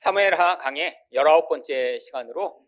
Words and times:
사무엘하 0.00 0.56
강의 0.56 0.98
19번째 1.12 2.00
시간으로 2.00 2.66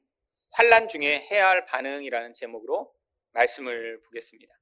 환란 0.51 0.87
중에 0.87 1.19
해야 1.31 1.49
할 1.49 1.65
반응이라는 1.65 2.35
제목으로 2.35 2.95
말씀을 3.31 4.03
보겠습니다. 4.03 4.55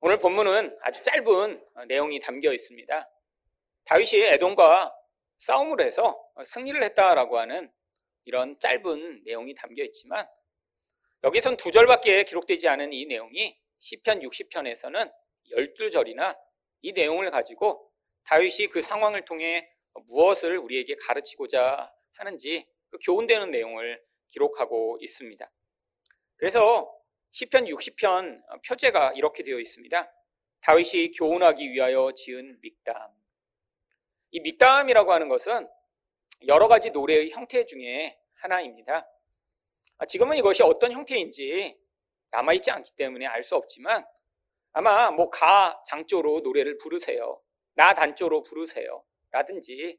오늘 0.00 0.18
본문은 0.18 0.76
아주 0.82 1.02
짧은 1.02 1.64
내용이 1.88 2.20
담겨 2.20 2.52
있습니다. 2.52 3.10
다윗이 3.84 4.20
에돔과 4.20 4.94
싸움을 5.38 5.80
해서 5.80 6.22
승리를 6.44 6.84
했다라고 6.84 7.38
하는 7.38 7.72
이런 8.26 8.56
짧은 8.60 9.22
내용이 9.24 9.54
담겨 9.54 9.82
있지만 9.84 10.28
여기선 11.24 11.56
두 11.56 11.70
절밖에 11.70 12.24
기록되지 12.24 12.68
않은 12.68 12.92
이 12.92 13.06
내용이 13.06 13.58
시편 13.78 14.20
60편에서는 14.20 15.10
12절이나 15.50 16.36
이 16.82 16.92
내용을 16.92 17.30
가지고 17.30 17.89
다윗이 18.24 18.68
그 18.70 18.82
상황을 18.82 19.24
통해 19.24 19.68
무엇을 20.06 20.58
우리에게 20.58 20.96
가르치고자 20.96 21.92
하는지 22.12 22.68
그 22.90 22.98
교훈되는 23.04 23.50
내용을 23.50 24.02
기록하고 24.28 24.98
있습니다. 25.00 25.50
그래서 26.36 26.92
시편 27.32 27.66
60편 27.66 28.42
표제가 28.66 29.12
이렇게 29.14 29.42
되어 29.42 29.58
있습니다. 29.58 30.12
다윗이 30.62 31.12
교훈하기 31.12 31.70
위하여 31.70 32.12
지은 32.12 32.58
믹담. 32.60 32.94
이 34.32 34.40
믹담이라고 34.40 35.12
하는 35.12 35.28
것은 35.28 35.68
여러 36.46 36.68
가지 36.68 36.90
노래의 36.90 37.30
형태 37.30 37.64
중에 37.66 38.18
하나입니다. 38.34 39.06
아, 39.98 40.06
지금은 40.06 40.36
이것이 40.38 40.62
어떤 40.62 40.92
형태인지 40.92 41.78
남아있지 42.30 42.70
않기 42.70 42.92
때문에 42.96 43.26
알 43.26 43.42
수 43.42 43.56
없지만 43.56 44.04
아마 44.72 45.10
뭐 45.10 45.30
가 45.30 45.82
장조로 45.86 46.40
노래를 46.40 46.78
부르세요. 46.78 47.40
나 47.74 47.94
단조로 47.94 48.42
부르세요. 48.42 49.04
라든지 49.30 49.98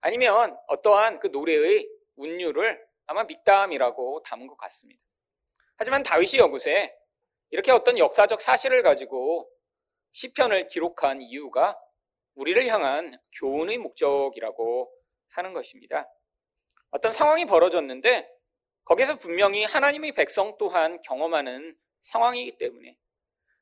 아니면 0.00 0.56
어떠한 0.68 1.20
그 1.20 1.28
노래의 1.28 1.88
운율을 2.16 2.84
아마 3.06 3.24
믹담이라고 3.24 4.22
담은 4.22 4.46
것 4.46 4.56
같습니다. 4.56 5.00
하지만 5.76 6.02
다윗이 6.02 6.38
여곳에 6.38 6.96
이렇게 7.50 7.72
어떤 7.72 7.98
역사적 7.98 8.40
사실을 8.40 8.82
가지고 8.82 9.48
시편을 10.12 10.66
기록한 10.66 11.20
이유가 11.20 11.78
우리를 12.34 12.66
향한 12.68 13.18
교훈의 13.38 13.78
목적이라고 13.78 14.92
하는 15.28 15.52
것입니다. 15.52 16.10
어떤 16.90 17.12
상황이 17.12 17.44
벌어졌는데 17.44 18.28
거기서 18.84 19.18
분명히 19.18 19.64
하나님의 19.64 20.12
백성 20.12 20.56
또한 20.58 21.00
경험하는 21.02 21.76
상황이기 22.02 22.56
때문에 22.58 22.96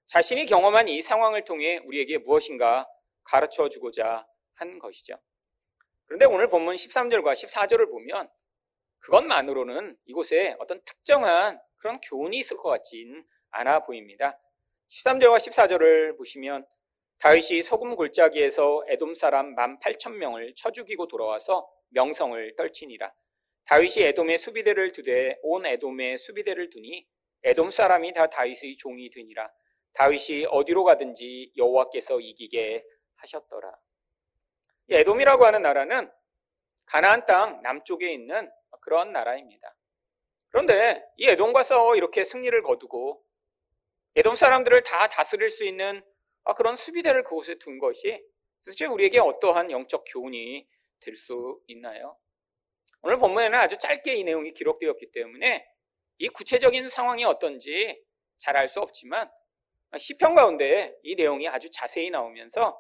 자신이 0.07 0.47
경험한 0.47 0.89
이 0.89 1.01
상황을 1.01 1.45
통해 1.45 1.79
우리에게 1.79 2.19
무엇인가 2.19 2.87
가르쳐 3.25 3.69
주고자 3.69 4.27
한 4.55 4.79
것이죠. 4.79 5.19
그런데 6.07 6.27
오늘 6.27 6.49
본문 6.49 6.75
13절과 6.77 7.33
14절을 7.33 7.91
보면 7.91 8.29
그것만으로는 9.01 9.97
이곳에 10.07 10.57
어떤 10.59 10.83
특정한 10.85 11.61
그런 11.77 12.01
교훈이 12.01 12.39
있을 12.39 12.57
것 12.57 12.69
같진 12.71 13.25
않아 13.51 13.81
보입니다. 13.81 14.39
13절과 14.89 15.37
14절을 15.37 16.17
보시면 16.17 16.67
다윗이 17.19 17.63
소금 17.63 17.97
골짜기에서 17.97 18.85
에돔 18.89 19.15
사람 19.15 19.55
18,000명을 19.55 20.55
쳐 20.57 20.71
죽이고 20.71 21.07
돌아와서 21.07 21.69
명성을 21.91 22.57
떨치니라. 22.57 23.13
다윗이 23.67 24.05
에돔의 24.09 24.39
수비대를 24.39 24.93
두되 24.93 25.39
온 25.43 25.65
에돔의 25.65 26.19
수비대를 26.19 26.71
두니 26.71 27.07
에돔 27.45 27.71
사람이 27.71 28.13
다 28.13 28.27
다윗의 28.27 28.77
종이 28.77 29.11
되니라. 29.11 29.51
다윗이 29.95 30.47
어디로 30.51 30.85
가든지 30.85 31.53
여호와께서 31.57 32.21
이기게 32.21 32.85
하셨더라. 33.25 33.73
에돔이라고 34.91 35.45
하는 35.47 35.63
나라는 35.63 36.11
가나안 36.87 37.27
땅 37.27 37.63
남쪽에 37.63 38.13
있는 38.13 38.51
그런 38.81 39.13
나라입니다. 39.13 39.75
그런데 40.49 41.05
이 41.17 41.27
에돔과 41.27 41.63
싸워 41.63 41.97
이렇게 41.97 42.23
승리를 42.23 42.63
거두고 42.63 43.25
에돔 44.17 44.37
사람들을 44.37 44.83
다 44.83 45.09
다스릴 45.09 45.51
수 45.51 45.65
있는 45.65 46.03
그런 46.57 46.77
수비대를 46.77 47.25
그곳에 47.25 47.57
둔 47.57 47.79
것이 47.79 48.23
도대체 48.65 48.87
우리에게 48.87 49.19
어떠한 49.19 49.71
영적 49.71 50.05
교훈이 50.09 50.69
될 51.01 51.17
수 51.17 51.61
있나요? 51.67 52.17
오늘 53.03 53.19
본문에는 53.19 53.59
아주 53.59 53.77
짧게 53.79 54.15
이 54.15 54.25
내용이 54.25 54.53
기록되었기 54.55 55.13
때문에 55.13 55.67
이 56.19 56.29
구체적인 56.29 56.89
상황이 56.89 57.25
어떤지 57.25 58.03
잘 58.39 58.57
알 58.57 58.69
수 58.69 58.81
없지만 58.81 59.31
시편 59.99 60.35
가운데 60.35 60.97
이 61.03 61.15
내용이 61.15 61.49
아주 61.49 61.71
자세히 61.71 62.11
나오면서 62.11 62.79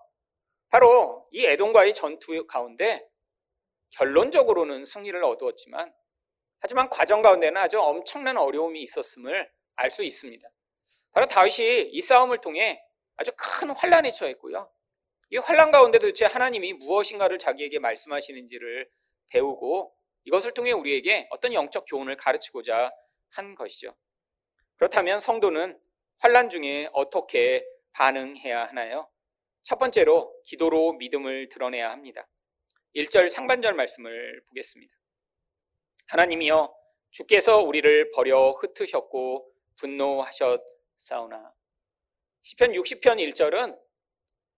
바로 0.74 1.24
이 1.30 1.46
에돔과의 1.46 1.94
전투 1.94 2.48
가운데 2.48 3.08
결론적으로는 3.90 4.84
승리를 4.84 5.22
얻었지만 5.22 5.94
하지만 6.58 6.90
과정 6.90 7.22
가운데는 7.22 7.56
아주 7.56 7.80
엄청난 7.80 8.36
어려움이 8.36 8.82
있었음을 8.82 9.48
알 9.76 9.90
수 9.92 10.02
있습니다. 10.02 10.48
바로 11.12 11.26
다윗이 11.26 11.90
이 11.92 12.00
싸움을 12.00 12.40
통해 12.40 12.82
아주 13.14 13.30
큰 13.36 13.70
환란에 13.70 14.10
처했고요. 14.10 14.68
이 15.30 15.36
환란 15.36 15.70
가운데 15.70 16.00
도대체 16.00 16.24
하나님이 16.24 16.72
무엇인가를 16.72 17.38
자기에게 17.38 17.78
말씀하시는지를 17.78 18.90
배우고 19.28 19.94
이것을 20.24 20.54
통해 20.54 20.72
우리에게 20.72 21.28
어떤 21.30 21.52
영적 21.52 21.84
교훈을 21.88 22.16
가르치고자 22.16 22.90
한 23.28 23.54
것이죠. 23.54 23.94
그렇다면 24.74 25.20
성도는 25.20 25.78
환란 26.18 26.50
중에 26.50 26.88
어떻게 26.92 27.64
반응해야 27.92 28.64
하나요? 28.64 29.08
첫 29.64 29.78
번째로 29.78 30.30
기도로 30.44 30.92
믿음을 30.92 31.48
드러내야 31.48 31.90
합니다. 31.90 32.28
1절 32.94 33.30
상반절 33.30 33.72
말씀을 33.72 34.42
보겠습니다. 34.48 34.94
하나님이여 36.08 36.72
주께서 37.10 37.62
우리를 37.62 38.10
버려 38.10 38.50
흩으셨고 38.50 39.50
분노하셨사오나 39.76 41.54
시편 42.42 42.72
60편 42.72 43.32
1절은 43.32 43.80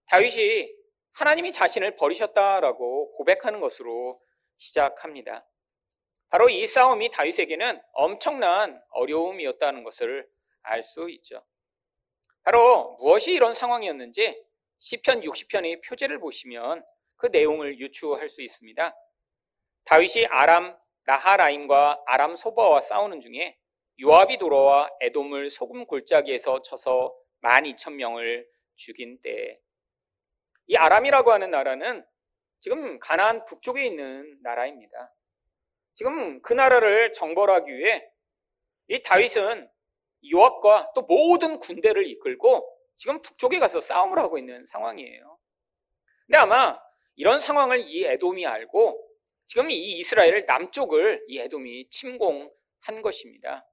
다윗이 0.07 0.75
하나님이 1.13 1.53
자신을 1.53 1.95
버리셨다라고 1.95 3.13
고백하는 3.13 3.61
것으로 3.61 4.21
시작합니다. 4.57 5.47
바로 6.29 6.49
이 6.49 6.67
싸움이 6.67 7.11
다윗에게는 7.11 7.81
엄청난 7.93 8.83
어려움이었다는 8.89 9.85
것을 9.85 10.29
알 10.63 10.83
수 10.83 11.09
있죠. 11.11 11.45
바로 12.43 12.97
무엇이 12.99 13.31
이런 13.31 13.53
상황이었는지 13.53 14.46
시편 14.79 15.21
60편의 15.21 15.83
표제를 15.83 16.19
보시면 16.19 16.83
그 17.15 17.27
내용을 17.27 17.79
유추할 17.79 18.29
수 18.29 18.41
있습니다. 18.41 18.95
다윗이 19.85 20.27
아람 20.29 20.77
나하라임과 21.05 22.03
아람 22.05 22.35
소바와 22.35 22.81
싸우는 22.81 23.21
중에 23.21 23.57
요압이 23.99 24.37
돌아와 24.37 24.89
에돔을 25.01 25.49
소금 25.49 25.85
골짜기에서 25.85 26.61
쳐서 26.61 27.15
12,000명을 27.41 28.45
죽인 28.75 29.19
때이 29.21 30.75
아람이라고 30.75 31.31
하는 31.31 31.49
나라는 31.49 32.05
지금 32.59 32.99
가나안 32.99 33.45
북쪽에 33.45 33.85
있는 33.85 34.37
나라입니다. 34.43 35.13
지금 35.93 36.41
그 36.41 36.53
나라를 36.53 37.13
정벌하기 37.13 37.75
위해 37.75 38.07
이 38.89 39.01
다윗은 39.01 39.69
요압과 40.31 40.91
또 40.93 41.01
모든 41.03 41.59
군대를 41.59 42.07
이끌고 42.07 42.76
지금 42.97 43.21
북쪽에 43.21 43.59
가서 43.59 43.79
싸움을 43.79 44.19
하고 44.19 44.37
있는 44.37 44.65
상황이에요. 44.65 45.37
근데 46.25 46.37
아마 46.37 46.79
이런 47.15 47.39
상황을 47.39 47.79
이 47.79 48.03
에돔이 48.03 48.45
알고 48.45 49.03
지금 49.47 49.71
이 49.71 49.97
이스라엘 49.99 50.45
남쪽을 50.45 51.25
이 51.27 51.39
에돔이 51.39 51.89
침공한 51.89 53.01
것입니다. 53.01 53.65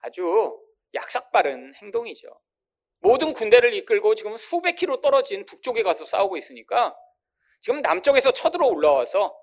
아주 0.00 0.58
약삭빠른 0.94 1.74
행동이죠. 1.76 2.28
모든 2.98 3.32
군대를 3.32 3.74
이끌고 3.74 4.14
지금 4.14 4.36
수백 4.36 4.76
킬로 4.76 5.00
떨어진 5.00 5.44
북쪽에 5.46 5.82
가서 5.82 6.04
싸우고 6.04 6.36
있으니까 6.36 6.96
지금 7.60 7.80
남쪽에서 7.80 8.32
쳐들어 8.32 8.66
올라와서 8.66 9.38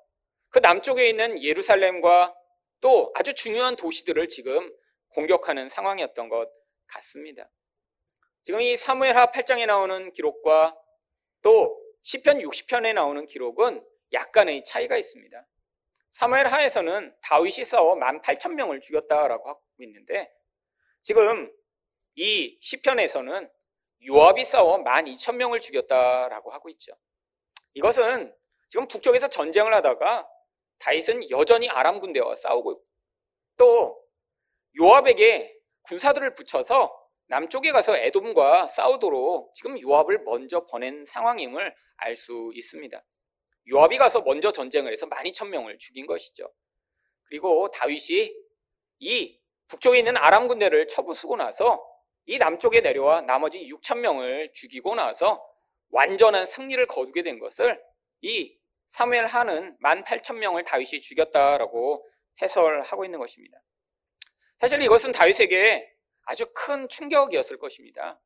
그 0.50 0.60
남쪽에 0.60 1.08
있는 1.08 1.42
예루살렘과 1.42 2.36
또 2.82 3.12
아주 3.16 3.34
중요한 3.34 3.76
도시들을 3.76 4.28
지금 4.28 4.72
공격하는 5.10 5.70
상황이었던 5.70 6.30
것 6.30 6.50
같습니다. 6.88 7.50
지금 8.44 8.62
이 8.62 8.76
사무엘하 8.76 9.28
8장에 9.28 9.66
나오는 9.68 10.12
기록과 10.14 10.76
또 11.42 11.80
시편 12.02 12.40
60편에 12.40 12.94
나오는 12.94 13.26
기록은 13.28 13.86
약간의 14.14 14.64
차이가 14.64 14.98
있습니다. 14.98 15.48
사무엘하에서는 16.14 17.16
다윗이 17.22 17.66
싸워 17.66 17.96
18,000명을 17.96 18.82
죽였다라고 18.82 19.48
하고 19.48 19.62
있는데 19.80 20.32
지금 21.04 21.52
이 22.16 22.58
시편에서는 22.62 23.50
요압이 24.08 24.44
싸워 24.44 24.84
12,000명을 24.84 25.62
죽였다라고 25.62 26.52
하고 26.52 26.70
있죠. 26.70 26.94
이것은 27.74 28.36
지금 28.70 28.88
북쪽에서 28.88 29.30
전쟁을 29.30 29.74
하다가 29.76 30.28
다윗은 30.80 31.30
여전히 31.30 31.70
아람 31.70 32.00
군대와 32.00 32.36
싸우고 32.36 32.72
있고 32.74 32.86
또 33.58 34.04
요압에게 34.80 35.56
군사들을 35.84 36.34
붙여서 36.34 37.01
남쪽에 37.32 37.72
가서 37.72 37.96
에돔과 37.96 38.68
싸우도록 38.68 39.56
지금 39.56 39.80
요압을 39.80 40.24
먼저 40.26 40.66
보낸 40.66 41.06
상황임을 41.06 41.74
알 41.96 42.18
수 42.18 42.52
있습니다. 42.54 43.02
요압이 43.70 43.98
가서 43.98 44.22
먼저 44.24 44.52
전쟁을 44.52 44.92
해서 44.92 45.08
12,000명을 45.08 45.80
죽인 45.80 46.08
것이죠. 46.08 46.52
그리고 47.24 47.72
다윗이 47.72 48.36
이 49.00 49.40
북쪽에 49.70 50.00
있는 50.00 50.18
아람 50.18 50.50
군대를 50.50 50.90
처부수고 50.90 51.38
나서 51.38 51.82
이 52.26 52.38
남쪽에 52.38 52.82
내려와 52.82 53.22
나머지 53.22 53.60
6,000명을 53.60 54.54
죽이고 54.54 54.96
나서 54.96 55.42
완전한 55.90 56.46
승리를 56.46 56.86
거두게 56.88 57.24
된 57.24 57.40
것을 57.40 57.82
이 58.20 58.58
사무엘 58.90 59.28
하는 59.28 59.78
18,000명을 59.82 60.66
다윗이 60.66 61.00
죽였다라고 61.00 62.06
해설하고 62.42 63.06
있는 63.06 63.20
것입니다. 63.20 63.58
사실 64.60 64.82
이것은 64.82 65.14
다윗에게 65.14 65.92
아주 66.24 66.52
큰 66.54 66.88
충격이었을 66.90 67.58
것입니다. 67.58 68.20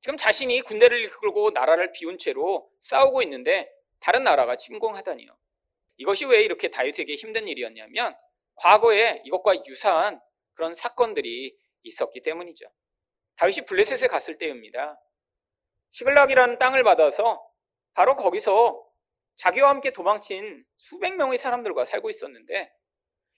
지금 0.00 0.16
자신이 0.16 0.60
군대를 0.62 1.00
이끌고 1.04 1.50
나라를 1.50 1.92
비운 1.92 2.18
채로 2.18 2.70
싸우고 2.80 3.22
있는데 3.22 3.70
다른 4.00 4.24
나라가 4.24 4.56
침공하다니요. 4.56 5.36
이것이 5.96 6.26
왜 6.26 6.42
이렇게 6.42 6.68
다윗에게 6.68 7.14
힘든 7.14 7.48
일이었냐면 7.48 8.14
과거에 8.54 9.22
이것과 9.24 9.64
유사한 9.66 10.20
그런 10.54 10.74
사건들이 10.74 11.56
있었기 11.82 12.22
때문이죠. 12.22 12.66
다윗이 13.36 13.66
블레셋에 13.66 14.08
갔을 14.08 14.38
때입니다. 14.38 15.00
시글락이라는 15.90 16.58
땅을 16.58 16.82
받아서 16.84 17.44
바로 17.94 18.14
거기서 18.16 18.84
자기와 19.36 19.70
함께 19.70 19.92
도망친 19.92 20.64
수백 20.76 21.16
명의 21.16 21.38
사람들과 21.38 21.84
살고 21.84 22.10
있었는데 22.10 22.72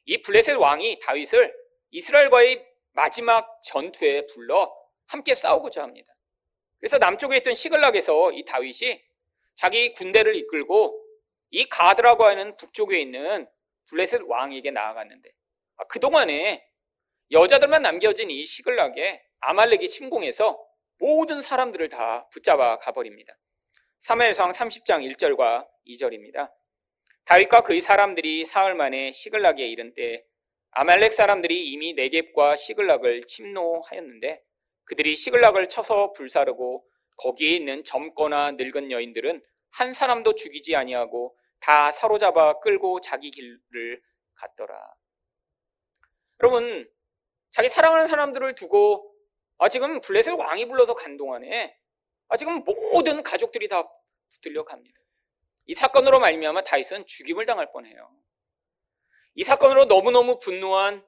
이 0.06 0.22
블레셋 0.22 0.56
왕이 0.56 1.00
다윗을 1.00 1.54
이스라엘과의 1.90 2.69
마지막 2.92 3.60
전투에 3.62 4.26
불러 4.26 4.74
함께 5.06 5.34
싸우고자 5.34 5.82
합니다. 5.82 6.14
그래서 6.78 6.98
남쪽에 6.98 7.36
있던 7.38 7.54
시글락에서 7.54 8.32
이 8.32 8.44
다윗이 8.44 9.02
자기 9.54 9.92
군대를 9.92 10.36
이끌고 10.36 11.04
이 11.50 11.68
가드라고 11.68 12.24
하는 12.24 12.56
북쪽에 12.56 13.00
있는 13.00 13.48
블레셋 13.88 14.22
왕에게 14.26 14.70
나아갔는데 14.70 15.30
아, 15.76 15.84
그동안에 15.84 16.66
여자들만 17.32 17.82
남겨진 17.82 18.30
이 18.30 18.46
시글락에 18.46 19.22
아말렉이 19.40 19.88
침공해서 19.88 20.64
모든 20.98 21.42
사람들을 21.42 21.88
다 21.88 22.28
붙잡아 22.30 22.78
가버립니다. 22.78 23.36
3회상 24.00 24.52
30장 24.52 25.06
1절과 25.14 25.66
2절입니다. 25.86 26.50
다윗과 27.24 27.62
그의 27.62 27.80
사람들이 27.80 28.44
사흘 28.44 28.74
만에 28.74 29.12
시글락에 29.12 29.66
이른 29.66 29.94
때 29.94 30.24
아말렉 30.72 31.12
사람들이 31.12 31.72
이미 31.72 31.94
네겝과 31.94 32.56
시글락을 32.56 33.26
침노하였는데 33.26 34.42
그들이 34.84 35.16
시글락을 35.16 35.68
쳐서 35.68 36.12
불사르고 36.12 36.86
거기에 37.18 37.56
있는 37.56 37.84
젊거나 37.84 38.52
늙은 38.52 38.90
여인들은 38.90 39.42
한 39.72 39.92
사람도 39.92 40.34
죽이지 40.34 40.76
아니하고 40.76 41.36
다 41.60 41.92
사로잡아 41.92 42.60
끌고 42.60 43.00
자기 43.00 43.30
길을 43.30 44.02
갔더라. 44.34 44.74
여러분, 46.42 46.88
자기 47.50 47.68
사랑하는 47.68 48.06
사람들을 48.06 48.54
두고 48.54 49.14
아 49.58 49.68
지금 49.68 50.00
블레셋 50.00 50.34
왕이 50.38 50.68
불러서 50.68 50.94
간 50.94 51.16
동안에 51.16 51.76
아 52.28 52.36
지금 52.36 52.64
모든 52.64 53.22
가족들이 53.22 53.68
다 53.68 53.86
붙들려 54.30 54.64
갑니다. 54.64 55.00
이 55.66 55.74
사건으로 55.74 56.20
말미암아 56.20 56.62
다윗은 56.62 57.06
죽임을 57.06 57.44
당할 57.44 57.70
뻔해요. 57.72 58.10
이 59.40 59.42
사건으로 59.42 59.86
너무너무 59.86 60.38
분노한 60.38 61.02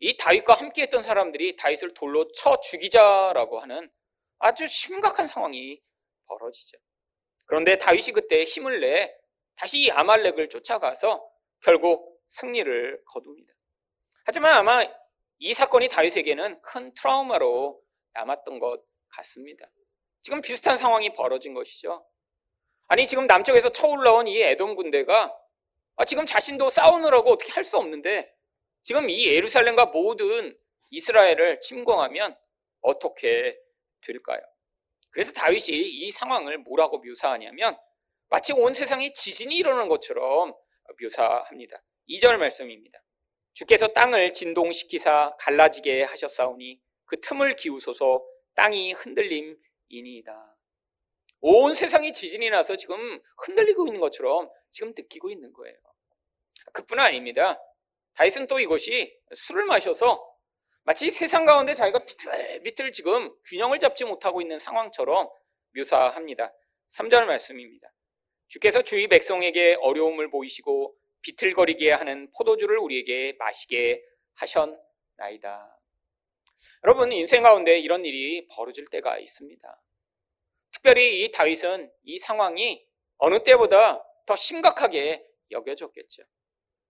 이 0.00 0.14
다윗과 0.18 0.52
함께했던 0.52 1.02
사람들이 1.02 1.56
다윗을 1.56 1.94
돌로 1.94 2.30
쳐 2.32 2.60
죽이자라고 2.60 3.58
하는 3.58 3.90
아주 4.38 4.68
심각한 4.68 5.26
상황이 5.26 5.80
벌어지죠. 6.26 6.76
그런데 7.46 7.78
다윗이 7.78 8.12
그때 8.12 8.44
힘을 8.44 8.80
내 8.80 9.16
다시 9.56 9.78
이 9.78 9.90
아말렉을 9.90 10.50
쫓아가서 10.50 11.26
결국 11.62 12.20
승리를 12.28 13.02
거둡니다. 13.06 13.50
하지만 14.26 14.52
아마 14.56 14.84
이 15.38 15.54
사건이 15.54 15.88
다윗에게는 15.88 16.60
큰 16.60 16.92
트라우마로 16.92 17.80
남았던 18.12 18.58
것 18.58 18.84
같습니다. 19.08 19.64
지금 20.20 20.42
비슷한 20.42 20.76
상황이 20.76 21.14
벌어진 21.14 21.54
것이죠. 21.54 22.06
아니 22.88 23.06
지금 23.06 23.26
남쪽에서 23.26 23.70
쳐올라온 23.70 24.28
이 24.28 24.38
에돔 24.42 24.76
군대가 24.76 25.34
아, 25.96 26.04
지금 26.04 26.26
자신도 26.26 26.70
싸우느라고 26.70 27.30
어떻게 27.30 27.52
할 27.52 27.64
수 27.64 27.76
없는데 27.76 28.32
지금 28.82 29.10
이 29.10 29.26
예루살렘과 29.26 29.86
모든 29.86 30.56
이스라엘을 30.90 31.60
침공하면 31.60 32.36
어떻게 32.80 33.58
될까요? 34.00 34.40
그래서 35.10 35.32
다윗이 35.32 35.78
이 35.78 36.10
상황을 36.10 36.58
뭐라고 36.58 36.98
묘사하냐면 36.98 37.76
마치 38.28 38.52
온 38.52 38.72
세상에 38.72 39.12
지진이 39.12 39.56
일어나는 39.56 39.88
것처럼 39.88 40.54
묘사합니다. 41.00 41.82
2절 42.08 42.36
말씀입니다. 42.38 43.02
주께서 43.52 43.88
땅을 43.88 44.32
진동시키사 44.32 45.36
갈라지게 45.38 46.04
하셨사오니 46.04 46.80
그 47.04 47.20
틈을 47.20 47.54
기우소서 47.56 48.24
땅이 48.54 48.92
흔들림이니이다. 48.92 50.56
온 51.40 51.74
세상이 51.74 52.12
지진이 52.12 52.50
나서 52.50 52.76
지금 52.76 53.20
흔들리고 53.38 53.86
있는 53.86 54.00
것처럼 54.00 54.50
지금 54.70 54.92
느끼고 54.96 55.30
있는 55.30 55.52
거예요. 55.52 55.76
그뿐 56.72 56.98
아닙니다. 56.98 57.58
다윗은 58.14 58.46
또 58.46 58.60
이것이 58.60 59.18
술을 59.32 59.64
마셔서 59.64 60.26
마치 60.82 61.10
세상 61.10 61.44
가운데 61.44 61.74
자기가 61.74 62.04
비틀비틀 62.04 62.92
지금 62.92 63.34
균형을 63.46 63.78
잡지 63.78 64.04
못하고 64.04 64.40
있는 64.40 64.58
상황처럼 64.58 65.28
묘사합니다. 65.76 66.52
3절 66.94 67.26
말씀입니다. 67.26 67.92
주께서 68.48 68.82
주의 68.82 69.06
백성에게 69.06 69.76
어려움을 69.80 70.30
보이시고 70.30 70.96
비틀거리게 71.22 71.92
하는 71.92 72.30
포도주를 72.36 72.78
우리에게 72.78 73.34
마시게 73.38 74.02
하셨나이다. 74.34 75.78
여러분 76.84 77.12
인생 77.12 77.42
가운데 77.42 77.78
이런 77.78 78.04
일이 78.04 78.46
벌어질 78.48 78.86
때가 78.86 79.18
있습니다. 79.18 79.82
특별히 80.80 81.22
이 81.22 81.30
다윗은 81.30 81.92
이 82.04 82.18
상황이 82.18 82.86
어느 83.18 83.42
때보다 83.42 84.02
더 84.26 84.36
심각하게 84.36 85.24
여겨졌겠죠. 85.50 86.22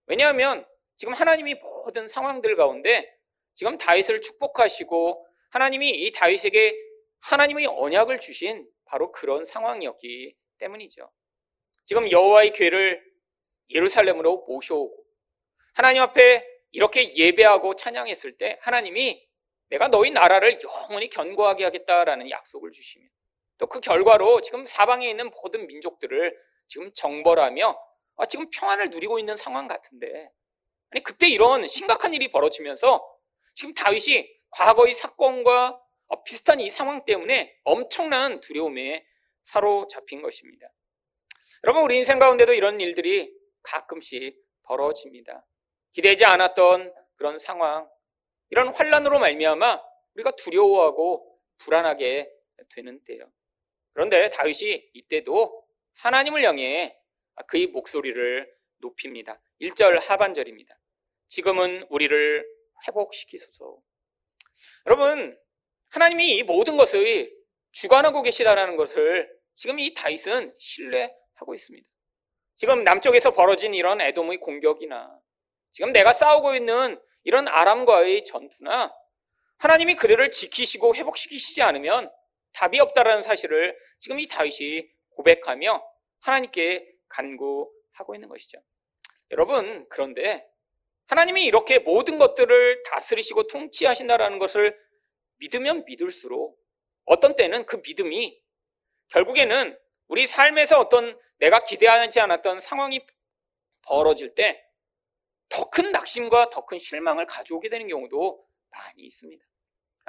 왜냐하면 0.06 0.64
지금 0.96 1.12
하나님이 1.12 1.54
모든 1.54 2.06
상황들 2.06 2.54
가운데 2.56 3.12
지금 3.54 3.78
다윗을 3.78 4.20
축복하시고 4.20 5.26
하나님이 5.50 5.90
이 5.90 6.12
다윗에게 6.12 6.76
하나님의 7.20 7.66
언약을 7.66 8.20
주신 8.20 8.68
바로 8.84 9.10
그런 9.10 9.44
상황이었기 9.44 10.36
때문이죠. 10.58 11.10
지금 11.84 12.10
여호와의 12.10 12.52
괴를 12.52 13.04
예루살렘으로 13.70 14.44
모셔오고 14.46 15.04
하나님 15.74 16.02
앞에 16.02 16.46
이렇게 16.70 17.16
예배하고 17.16 17.74
찬양했을 17.74 18.38
때 18.38 18.58
하나님이 18.62 19.28
내가 19.68 19.88
너희 19.88 20.10
나라를 20.10 20.60
영원히 20.62 21.08
견고하게 21.08 21.64
하겠다라는 21.64 22.30
약속을 22.30 22.70
주시며 22.70 23.08
또 23.60 23.66
그 23.66 23.80
결과로 23.80 24.40
지금 24.40 24.64
사방에 24.66 25.08
있는 25.08 25.30
모든 25.30 25.66
민족들을 25.66 26.34
지금 26.66 26.90
정벌하며 26.94 27.78
아, 28.16 28.26
지금 28.26 28.48
평안을 28.50 28.88
누리고 28.88 29.18
있는 29.18 29.36
상황 29.36 29.68
같은데 29.68 30.30
아니 30.90 31.02
그때 31.04 31.28
이런 31.28 31.66
심각한 31.68 32.14
일이 32.14 32.30
벌어지면서 32.30 33.06
지금 33.54 33.74
다윗이 33.74 34.28
과거의 34.50 34.94
사건과 34.94 35.78
어, 36.08 36.22
비슷한 36.24 36.58
이 36.60 36.70
상황 36.70 37.04
때문에 37.04 37.54
엄청난 37.64 38.40
두려움에 38.40 39.06
사로잡힌 39.44 40.22
것입니다. 40.22 40.66
여러분 41.64 41.82
우리 41.82 41.98
인생 41.98 42.18
가운데도 42.18 42.54
이런 42.54 42.80
일들이 42.80 43.32
가끔씩 43.62 44.42
벌어집니다. 44.62 45.46
기대지 45.92 46.24
않았던 46.24 46.94
그런 47.16 47.38
상황, 47.38 47.88
이런 48.48 48.68
환란으로 48.68 49.18
말미암아 49.18 49.82
우리가 50.14 50.30
두려워하고 50.32 51.38
불안하게 51.58 52.32
되는 52.74 53.04
때요. 53.04 53.30
그런데 53.92 54.30
다윗이 54.30 54.90
이때도 54.94 55.66
하나님을 55.94 56.42
향해 56.44 56.96
그의 57.46 57.68
목소리를 57.68 58.52
높입니다. 58.78 59.40
1절 59.60 60.00
하반절입니다. 60.00 60.78
지금은 61.28 61.86
우리를 61.90 62.46
회복시키소서. 62.86 63.78
여러분, 64.86 65.38
하나님이 65.90 66.36
이 66.36 66.42
모든 66.42 66.76
것을 66.76 67.32
주관하고 67.72 68.22
계시다라는 68.22 68.76
것을 68.76 69.30
지금 69.54 69.78
이 69.78 69.94
다윗은 69.94 70.54
신뢰하고 70.58 71.54
있습니다. 71.54 71.88
지금 72.56 72.84
남쪽에서 72.84 73.32
벌어진 73.32 73.74
이런 73.74 74.00
에돔의 74.00 74.38
공격이나 74.38 75.18
지금 75.70 75.92
내가 75.92 76.12
싸우고 76.12 76.54
있는 76.54 77.00
이런 77.24 77.48
아람과의 77.48 78.24
전투나 78.24 78.94
하나님이 79.58 79.94
그들을 79.94 80.30
지키시고 80.30 80.94
회복시키시지 80.94 81.62
않으면 81.62 82.10
답이 82.52 82.80
없다라는 82.80 83.22
사실을 83.22 83.78
지금 83.98 84.18
이 84.20 84.26
다윗이 84.26 84.88
고백하며 85.10 85.82
하나님께 86.20 86.92
간구하고 87.08 88.14
있는 88.14 88.28
것이죠. 88.28 88.58
여러분, 89.30 89.86
그런데 89.88 90.46
하나님이 91.06 91.44
이렇게 91.44 91.78
모든 91.78 92.18
것들을 92.18 92.82
다스리시고 92.84 93.46
통치하신다라는 93.48 94.38
것을 94.38 94.78
믿으면 95.36 95.84
믿을수록 95.86 96.58
어떤 97.04 97.34
때는 97.34 97.66
그 97.66 97.76
믿음이 97.84 98.40
결국에는 99.08 99.78
우리 100.08 100.26
삶에서 100.26 100.78
어떤 100.78 101.18
내가 101.38 101.64
기대하지 101.64 102.20
않았던 102.20 102.60
상황이 102.60 103.04
벌어질 103.82 104.34
때 104.34 104.70
더 105.50 105.68
큰 105.70 105.90
낙심과 105.92 106.50
더 106.50 106.64
큰 106.64 106.78
실망을 106.78 107.26
가져오게 107.26 107.68
되는 107.68 107.88
경우도 107.88 108.46
많이 108.70 109.02
있습니다. 109.02 109.44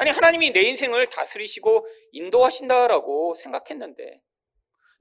아니, 0.01 0.09
하나님이 0.09 0.51
내 0.51 0.61
인생을 0.61 1.05
다스리시고 1.05 1.85
인도하신다라고 2.13 3.35
생각했는데, 3.35 4.19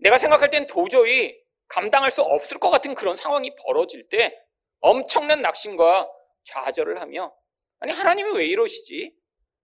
내가 0.00 0.18
생각할 0.18 0.50
땐 0.50 0.66
도저히 0.66 1.40
감당할 1.68 2.10
수 2.10 2.20
없을 2.20 2.58
것 2.58 2.68
같은 2.68 2.92
그런 2.92 3.16
상황이 3.16 3.50
벌어질 3.56 4.10
때 4.10 4.38
엄청난 4.80 5.40
낙심과 5.40 6.06
좌절을 6.44 7.00
하며, 7.00 7.34
아니, 7.78 7.94
하나님이 7.94 8.32
왜 8.36 8.44
이러시지? 8.44 9.16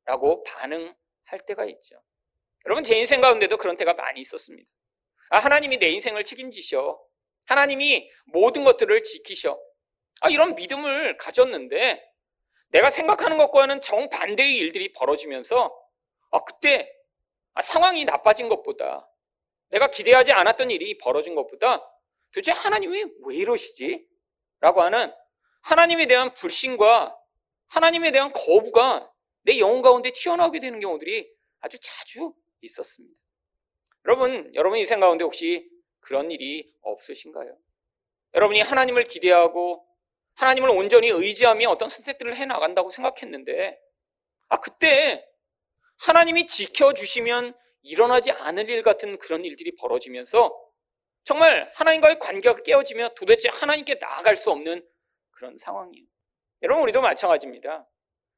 라고 0.06 0.42
반응할 0.44 1.40
때가 1.46 1.66
있죠. 1.66 2.02
여러분, 2.64 2.82
제 2.82 2.96
인생 2.98 3.20
가운데도 3.20 3.58
그런 3.58 3.76
때가 3.76 3.92
많이 3.92 4.22
있었습니다. 4.22 4.66
아, 5.28 5.38
하나님이 5.38 5.76
내 5.76 5.90
인생을 5.90 6.24
책임지셔. 6.24 6.98
하나님이 7.44 8.10
모든 8.24 8.64
것들을 8.64 9.02
지키셔. 9.02 9.60
아, 10.22 10.30
이런 10.30 10.54
믿음을 10.54 11.18
가졌는데 11.18 12.02
내가 12.68 12.90
생각하는 12.90 13.38
것과는 13.38 13.80
정반대의 13.80 14.56
일들이 14.56 14.92
벌어지면서 14.92 15.74
아, 16.30 16.44
그때 16.44 16.92
아, 17.54 17.62
상황이 17.62 18.04
나빠진 18.04 18.48
것보다 18.48 19.08
내가 19.68 19.88
기대하지 19.88 20.32
않았던 20.32 20.70
일이 20.70 20.98
벌어진 20.98 21.34
것보다 21.34 21.82
도대체 22.32 22.52
하나님이 22.52 23.04
왜 23.24 23.36
이러시지? 23.36 24.06
라고 24.60 24.82
하는 24.82 25.12
하나님에 25.62 26.06
대한 26.06 26.32
불신과 26.34 27.16
하나님에 27.68 28.12
대한 28.12 28.32
거부가 28.32 29.12
내 29.42 29.58
영혼 29.58 29.82
가운데 29.82 30.10
튀어나오게 30.12 30.60
되는 30.60 30.80
경우들이 30.80 31.32
아주 31.60 31.78
자주 31.80 32.34
있었습니다. 32.60 33.16
여러분, 34.04 34.52
여러분 34.54 34.78
인생 34.78 35.00
가운데 35.00 35.24
혹시 35.24 35.68
그런 36.00 36.30
일이 36.30 36.72
없으신가요? 36.82 37.56
여러분이 38.34 38.60
하나님을 38.60 39.06
기대하고 39.06 39.85
하나님을 40.36 40.70
온전히 40.70 41.08
의지하며 41.08 41.68
어떤 41.68 41.88
선택들을 41.88 42.36
해 42.36 42.46
나간다고 42.46 42.90
생각했는데, 42.90 43.78
아, 44.48 44.60
그때 44.60 45.26
하나님이 45.98 46.46
지켜 46.46 46.92
주시면 46.92 47.54
일어나지 47.82 48.32
않을 48.32 48.68
일 48.68 48.82
같은 48.82 49.18
그런 49.18 49.44
일들이 49.44 49.74
벌어지면서 49.76 50.54
정말 51.24 51.70
하나님과의 51.74 52.18
관계가 52.18 52.62
깨어지며 52.62 53.10
도대체 53.16 53.48
하나님께 53.48 53.96
나아갈 53.96 54.36
수 54.36 54.50
없는 54.50 54.86
그런 55.30 55.56
상황이에요. 55.58 56.06
여러분, 56.62 56.82
우리도 56.84 57.00
마찬가지입니다. 57.00 57.88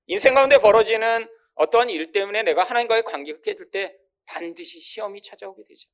인생 0.07 0.35
가운데 0.35 0.59
벌어지는 0.59 1.29
어떠한 1.55 1.91
일 1.91 2.13
때문에 2.13 2.43
내가 2.45 2.63
하나님과의 2.65 3.03
관계가 3.03 3.41
깨질 3.43 3.71
때 3.71 3.97
반드시 4.25 4.81
시험이 4.81 5.21
찾아오게 5.21 5.65
되죠. 5.65 5.89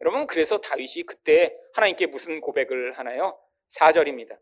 여러분, 0.00 0.26
그래서 0.26 0.58
다윗이 0.58 1.04
그때 1.06 1.56
하나님께 1.74 2.06
무슨 2.06 2.40
고백을 2.40 2.98
하나요? 2.98 3.38
4절입니다. 3.74 4.38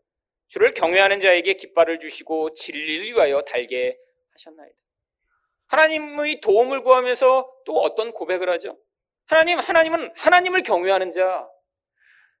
주를 0.49 0.73
경외하는 0.73 1.19
자에게 1.19 1.53
깃발을 1.53 1.99
주시고 1.99 2.53
진리를 2.55 3.05
위하여 3.05 3.41
달게 3.41 3.97
하셨나이다. 4.33 4.75
하나님의 5.67 6.41
도움을 6.41 6.81
구하면서 6.81 7.51
또 7.65 7.79
어떤 7.79 8.11
고백을 8.11 8.49
하죠? 8.49 8.77
하나님, 9.27 9.59
하나님은 9.59 10.11
하나님을 10.15 10.63
경외하는 10.63 11.11
자, 11.11 11.47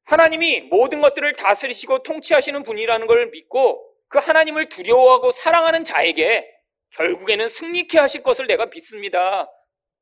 하나님이 0.05 0.61
모든 0.61 1.01
것들을 1.01 1.33
다스리시고 1.33 2.01
통치하시는 2.01 2.63
분이라는 2.63 3.05
걸 3.05 3.27
믿고 3.27 3.85
그 4.07 4.17
하나님을 4.17 4.69
두려워하고 4.69 5.31
사랑하는 5.31 5.83
자에게 5.83 6.51
결국에는 6.95 7.47
승리케 7.47 7.99
하실 7.99 8.23
것을 8.23 8.47
내가 8.47 8.65
믿습니다. 8.65 9.47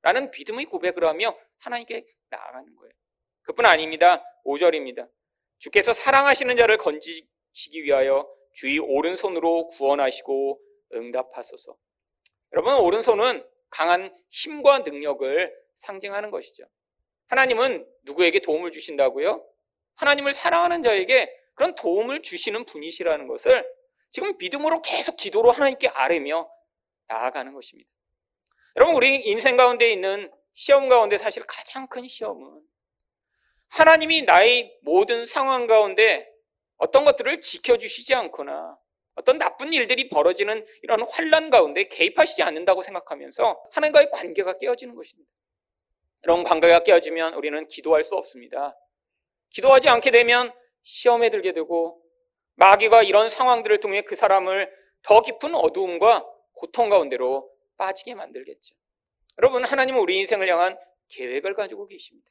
라는 0.02 0.32
믿음의 0.32 0.66
고백을 0.66 1.04
하며 1.04 1.38
하나님께 1.60 2.06
나아가는 2.30 2.74
거예요. 2.74 2.94
그뿐 3.42 3.66
아닙니다. 3.66 4.24
5절입니다. 4.46 5.10
주께서 5.60 5.92
사랑하시는 5.92 6.56
자를 6.56 6.78
건지 6.78 7.28
시기 7.58 7.84
위하여 7.84 8.30
주의 8.54 8.78
오른손으로 8.78 9.70
구원하시고 9.70 10.62
응답하소서. 10.94 11.76
여러분, 12.54 12.76
오른손은 12.76 13.44
강한 13.72 14.14
힘과 14.30 14.80
능력을 14.80 15.54
상징하는 15.76 16.30
것이죠. 16.30 16.66
하나님은 17.30 17.84
누구에게 18.04 18.40
도움을 18.40 18.70
주신다고요? 18.70 19.44
하나님을 19.96 20.36
사랑하는 20.36 20.84
자에게 20.84 21.36
그런 21.56 21.74
도움을 21.74 22.22
주시는 22.22 22.66
분이시라는 22.66 23.28
것을 23.28 23.68
지금 24.12 24.38
믿음으로 24.38 24.84
계속 24.84 25.18
기도로 25.18 25.52
하나님께 25.52 25.88
아뢰며 25.88 26.48
나아가는 27.08 27.52
것입니다. 27.52 27.90
여러분, 28.76 28.96
우리 28.96 29.16
인생 29.26 29.58
가운데 29.58 29.92
있는 29.92 30.32
시험 30.54 30.90
가운데 30.90 31.18
사실 31.18 31.42
가장 31.48 31.88
큰 31.88 32.08
시험은 32.08 32.62
하나님이 33.70 34.22
나의 34.22 34.78
모든 34.84 35.26
상황 35.26 35.66
가운데 35.66 36.37
어떤 36.78 37.06
것들을 37.06 37.42
지켜주시지 37.42 38.14
않거나 38.16 38.78
어떤 39.16 39.40
나쁜 39.40 39.74
일들이 39.74 40.10
벌어지는 40.10 40.66
이런 40.84 41.02
환란 41.10 41.50
가운데 41.50 41.88
개입하시지 41.88 42.44
않는다고 42.44 42.84
생각하면서 42.84 43.64
하나님과의 43.72 44.12
관계가 44.12 44.58
깨어지는 44.60 44.94
것입니다. 44.96 45.30
이런 46.24 46.44
관계가 46.44 46.84
깨어지면 46.84 47.34
우리는 47.34 47.68
기도할 47.68 48.04
수 48.04 48.16
없습니다. 48.16 48.78
기도하지 49.50 49.90
않게 49.90 50.12
되면 50.12 50.52
시험에 50.84 51.30
들게 51.30 51.52
되고 51.52 52.02
마귀가 52.56 53.04
이런 53.04 53.30
상황들을 53.30 53.80
통해 53.80 54.04
그 54.04 54.16
사람을 54.16 54.72
더 55.02 55.22
깊은 55.22 55.56
어두움과 55.56 56.26
고통 56.54 56.90
가운데로 56.90 57.50
빠지게 57.78 58.16
만들겠죠. 58.16 58.76
여러분, 59.40 59.64
하나님은 59.64 60.00
우리 60.00 60.18
인생을 60.20 60.48
향한 60.48 60.78
계획을 61.10 61.54
가지고 61.54 61.88
계십니다. 61.88 62.30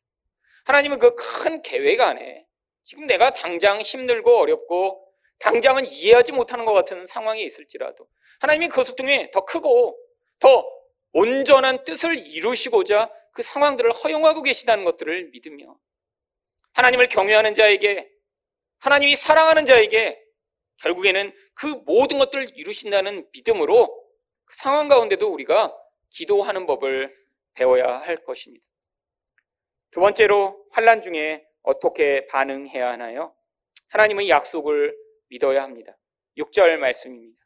하나님은 0.66 0.98
그 0.98 1.14
큰 1.14 1.62
계획 1.62 2.00
안에 2.00 2.44
지금 2.86 3.08
내가 3.08 3.32
당장 3.32 3.80
힘들고 3.80 4.38
어렵고 4.38 5.12
당장은 5.40 5.86
이해하지 5.86 6.30
못하는 6.30 6.64
것 6.64 6.72
같은 6.72 7.04
상황이 7.04 7.44
있을지라도 7.44 8.08
하나님이 8.38 8.68
그것을 8.68 8.94
통해 8.94 9.28
더 9.32 9.44
크고 9.44 9.98
더 10.38 10.64
온전한 11.12 11.82
뜻을 11.82 12.16
이루시고자 12.16 13.12
그 13.32 13.42
상황들을 13.42 13.90
허용하고 13.90 14.44
계시다는 14.44 14.84
것들을 14.84 15.30
믿으며 15.30 15.76
하나님을 16.74 17.08
경외하는 17.08 17.54
자에게 17.54 18.08
하나님이 18.78 19.16
사랑하는 19.16 19.66
자에게 19.66 20.22
결국에는 20.82 21.34
그 21.54 21.66
모든 21.86 22.20
것들을 22.20 22.56
이루신다는 22.56 23.28
믿음으로 23.32 23.88
그 24.44 24.56
상황 24.56 24.86
가운데도 24.86 25.26
우리가 25.26 25.76
기도하는 26.10 26.66
법을 26.66 27.12
배워야 27.54 27.98
할 27.98 28.22
것입니다. 28.24 28.64
두 29.90 29.98
번째로 29.98 30.64
환란 30.70 31.02
중에 31.02 31.45
어떻게 31.66 32.26
반응해야 32.28 32.92
하나요? 32.92 33.34
하나님의 33.88 34.28
약속을 34.28 34.96
믿어야 35.28 35.62
합니다. 35.62 35.98
6절 36.38 36.76
말씀입니다. 36.78 37.38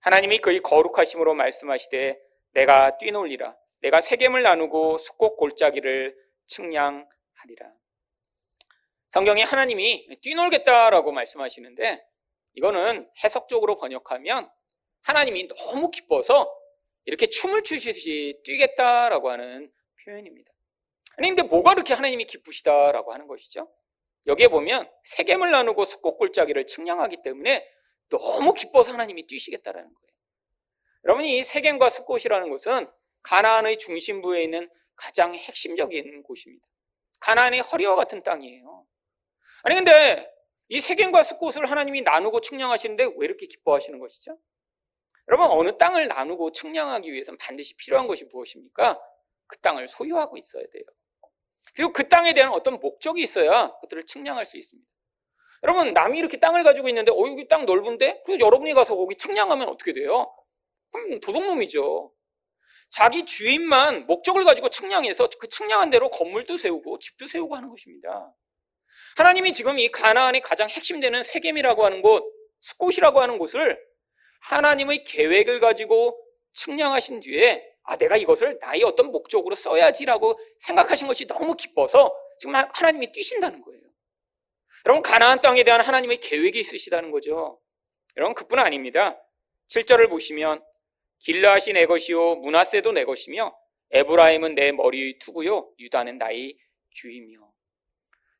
하나님이 0.00 0.38
그의 0.38 0.60
거룩하심으로 0.60 1.34
말씀하시되 1.34 2.18
내가 2.54 2.98
뛰놀리라 2.98 3.56
내가 3.80 4.00
세겜을 4.00 4.42
나누고 4.42 4.98
숙곡 4.98 5.36
골짜기를 5.36 6.16
측량하리라. 6.46 7.72
성경에 9.10 9.42
하나님이 9.42 10.08
뛰놀겠다라고 10.22 11.12
말씀하시는데 11.12 12.04
이거는 12.54 13.10
해석적으로 13.22 13.76
번역하면 13.76 14.50
하나님이 15.02 15.48
너무 15.48 15.90
기뻐서 15.90 16.52
이렇게 17.04 17.26
춤을 17.26 17.62
추시듯이 17.62 18.40
뛰겠다라고 18.44 19.30
하는 19.30 19.72
표현입니다. 20.04 20.51
근데 21.16 21.42
뭐가 21.42 21.74
그렇게 21.74 21.94
하나님이 21.94 22.24
기쁘시다라고 22.24 23.12
하는 23.12 23.26
것이죠? 23.26 23.68
여기에 24.26 24.48
보면 24.48 24.88
세겜을 25.04 25.50
나누고 25.50 25.84
숫꽃골짜기를 25.84 26.66
측량하기 26.66 27.22
때문에 27.22 27.68
너무 28.08 28.54
기뻐서 28.54 28.92
하나님이 28.92 29.26
뛰시겠다라는 29.26 29.88
거예요. 29.88 30.12
여러분, 31.04 31.24
이 31.24 31.42
세겜과 31.42 31.90
숫꽃이라는 31.90 32.48
것은 32.50 32.88
가나안의 33.22 33.78
중심부에 33.78 34.44
있는 34.44 34.68
가장 34.94 35.34
핵심적인 35.34 36.22
곳입니다. 36.22 36.66
가나안의 37.20 37.60
허리와 37.60 37.96
같은 37.96 38.22
땅이에요. 38.22 38.86
아니, 39.64 39.76
근데 39.76 40.30
이 40.68 40.80
세겜과 40.80 41.24
숫꽃을 41.24 41.70
하나님이 41.70 42.02
나누고 42.02 42.40
측량하시는데 42.40 43.04
왜 43.04 43.24
이렇게 43.24 43.46
기뻐하시는 43.46 43.98
것이죠? 43.98 44.38
여러분, 45.28 45.50
어느 45.50 45.76
땅을 45.76 46.08
나누고 46.08 46.52
측량하기 46.52 47.12
위해서는 47.12 47.38
반드시 47.38 47.76
필요한 47.76 48.06
것이 48.06 48.24
무엇입니까? 48.26 49.00
그 49.46 49.58
땅을 49.60 49.88
소유하고 49.88 50.36
있어야 50.36 50.64
돼요. 50.72 50.84
그리고 51.74 51.92
그 51.92 52.08
땅에 52.08 52.34
대한 52.34 52.52
어떤 52.52 52.78
목적이 52.80 53.22
있어야 53.22 53.72
그들을 53.80 54.04
측량할 54.06 54.44
수 54.44 54.58
있습니다. 54.58 54.88
여러분, 55.64 55.92
남이 55.92 56.18
이렇게 56.18 56.38
땅을 56.38 56.64
가지고 56.64 56.88
있는데, 56.88 57.12
어, 57.12 57.16
여기 57.28 57.46
땅 57.46 57.66
넓은데? 57.66 58.22
그래서 58.26 58.44
여러분이 58.44 58.74
가서 58.74 58.96
거기 58.96 59.16
측량하면 59.16 59.68
어떻게 59.68 59.92
돼요? 59.92 60.34
그럼 60.90 61.20
도둑놈이죠. 61.20 62.12
자기 62.90 63.24
주인만 63.24 64.06
목적을 64.06 64.44
가지고 64.44 64.68
측량해서 64.68 65.30
그 65.38 65.48
측량한 65.48 65.88
대로 65.90 66.10
건물도 66.10 66.58
세우고 66.58 66.98
집도 66.98 67.26
세우고 67.26 67.56
하는 67.56 67.70
것입니다. 67.70 68.34
하나님이 69.16 69.52
지금 69.52 69.78
이 69.78 69.88
가나안의 69.88 70.42
가장 70.42 70.68
핵심되는 70.68 71.22
세겜이라고 71.22 71.84
하는 71.84 72.02
곳, 72.02 72.24
스콧이라고 72.60 73.20
하는 73.20 73.38
곳을 73.38 73.78
하나님의 74.42 75.04
계획을 75.04 75.60
가지고 75.60 76.18
측량하신 76.52 77.20
뒤에 77.20 77.71
아, 77.84 77.96
내가 77.96 78.16
이것을 78.16 78.58
나의 78.60 78.84
어떤 78.84 79.10
목적으로 79.10 79.54
써야지라고 79.54 80.38
생각하신 80.60 81.08
것이 81.08 81.26
너무 81.26 81.56
기뻐서 81.56 82.14
지금 82.38 82.54
하나님이 82.54 83.12
뛰신다는 83.12 83.60
거예요. 83.62 83.82
여러분 84.86 85.02
가나안 85.02 85.40
땅에 85.40 85.64
대한 85.64 85.80
하나님의 85.80 86.18
계획이 86.18 86.58
있으시다는 86.60 87.10
거죠. 87.10 87.60
여러분 88.16 88.34
그뿐 88.34 88.58
아닙니다. 88.58 89.20
7절을 89.68 90.08
보시면 90.10 90.62
길라시 91.18 91.72
내 91.72 91.86
것이요 91.86 92.36
문하세도 92.36 92.92
내 92.92 93.04
것이며 93.04 93.56
에브라임은 93.90 94.54
내 94.54 94.72
머리 94.72 95.18
투구요 95.18 95.72
유다는 95.78 96.18
나의 96.18 96.56
귀이며 96.96 97.52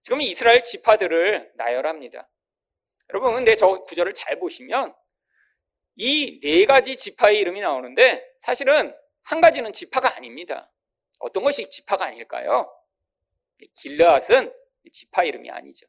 지금 0.02 0.20
이스라엘 0.20 0.62
지파들을 0.64 1.52
나열합니다. 1.54 2.28
여러분 3.10 3.34
근데 3.34 3.54
저 3.54 3.80
구절을 3.82 4.14
잘 4.14 4.38
보시면 4.38 4.94
이 5.96 6.40
네 6.42 6.64
가지 6.64 6.96
지파의 6.96 7.38
이름이 7.40 7.60
나오는데 7.60 8.24
사실은 8.40 8.94
한 9.24 9.40
가지는 9.40 9.72
지파가 9.72 10.16
아닙니다. 10.16 10.70
어떤 11.18 11.44
것이 11.44 11.68
지파가 11.68 12.06
아닐까요? 12.06 12.70
길르앗은 13.80 14.52
지파 14.92 15.24
이름이 15.24 15.50
아니죠. 15.50 15.86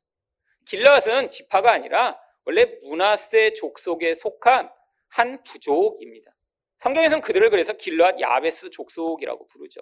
길르앗은 0.65 1.29
지파가 1.29 1.71
아니라 1.71 2.19
원래 2.45 2.65
문하세 2.83 3.55
족속에 3.55 4.13
속한 4.13 4.69
한 5.09 5.43
부족입니다. 5.43 6.31
성경에서는 6.79 7.21
그들을 7.21 7.49
그래서 7.49 7.73
길르앗 7.73 8.19
야베스 8.19 8.69
족속이라고 8.69 9.47
부르죠. 9.47 9.81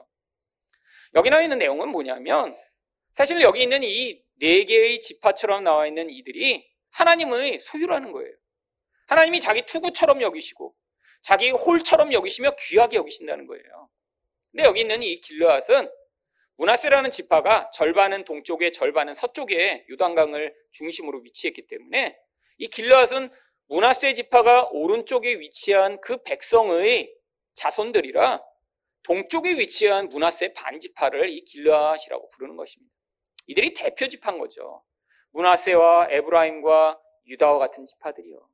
여기 1.15 1.29
나와 1.29 1.41
있는 1.41 1.57
내용은 1.57 1.89
뭐냐면 1.89 2.57
사실 3.13 3.41
여기 3.41 3.63
있는 3.63 3.83
이 3.83 4.31
네 4.41 4.63
개의 4.65 4.99
지파처럼 4.99 5.63
나와 5.63 5.85
있는 5.85 6.09
이들이 6.09 6.67
하나님의 6.93 7.59
소유라는 7.59 8.11
거예요. 8.11 8.33
하나님이 9.05 9.39
자기 9.39 9.61
투구처럼 9.67 10.23
여기시고 10.23 10.70
자기 11.21 11.51
홀처럼 11.51 12.13
여기시며 12.13 12.51
귀하게 12.59 12.97
여기신다는 12.97 13.47
거예요. 13.47 13.89
근데 14.51 14.63
여기 14.63 14.81
있는 14.81 15.01
이 15.03 15.19
길르앗은 15.21 15.89
문하세라는 16.57 17.09
지파가 17.09 17.69
절반은 17.71 18.25
동쪽에 18.25 18.71
절반은 18.71 19.13
서쪽에 19.13 19.85
요단강을 19.89 20.53
중심으로 20.71 21.19
위치했기 21.19 21.67
때문에 21.67 22.17
이 22.57 22.67
길르앗은 22.67 23.31
문하세 23.67 24.13
지파가 24.13 24.67
오른쪽에 24.71 25.39
위치한 25.39 25.99
그 26.01 26.21
백성의 26.23 27.15
자손들이라 27.53 28.43
동쪽에 29.03 29.51
위치한 29.53 30.09
문하세 30.09 30.53
반지파를 30.53 31.29
이 31.29 31.43
길르앗이라고 31.43 32.29
부르는 32.29 32.57
것입니다. 32.57 32.93
이들이 33.47 33.73
대표 33.73 34.07
지파인 34.07 34.37
거죠. 34.37 34.83
문하세와 35.31 36.09
에브라임과 36.11 36.99
유다와 37.27 37.57
같은 37.59 37.85
지파들이요. 37.85 38.47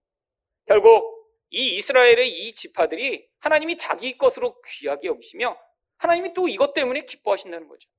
결국 0.65 1.16
이 1.49 1.77
이스라엘의 1.77 2.29
이 2.29 2.53
지파들이 2.53 3.27
하나님이 3.39 3.77
자기 3.77 4.17
것으로 4.17 4.61
귀하게 4.61 5.07
여기시며 5.07 5.57
하나님이 5.97 6.33
또 6.33 6.47
이것 6.47 6.73
때문에 6.73 7.01
기뻐하신다는 7.05 7.67
거죠. 7.67 7.89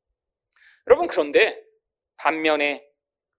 여러분 0.87 1.07
그런데 1.07 1.63
반면에 2.17 2.87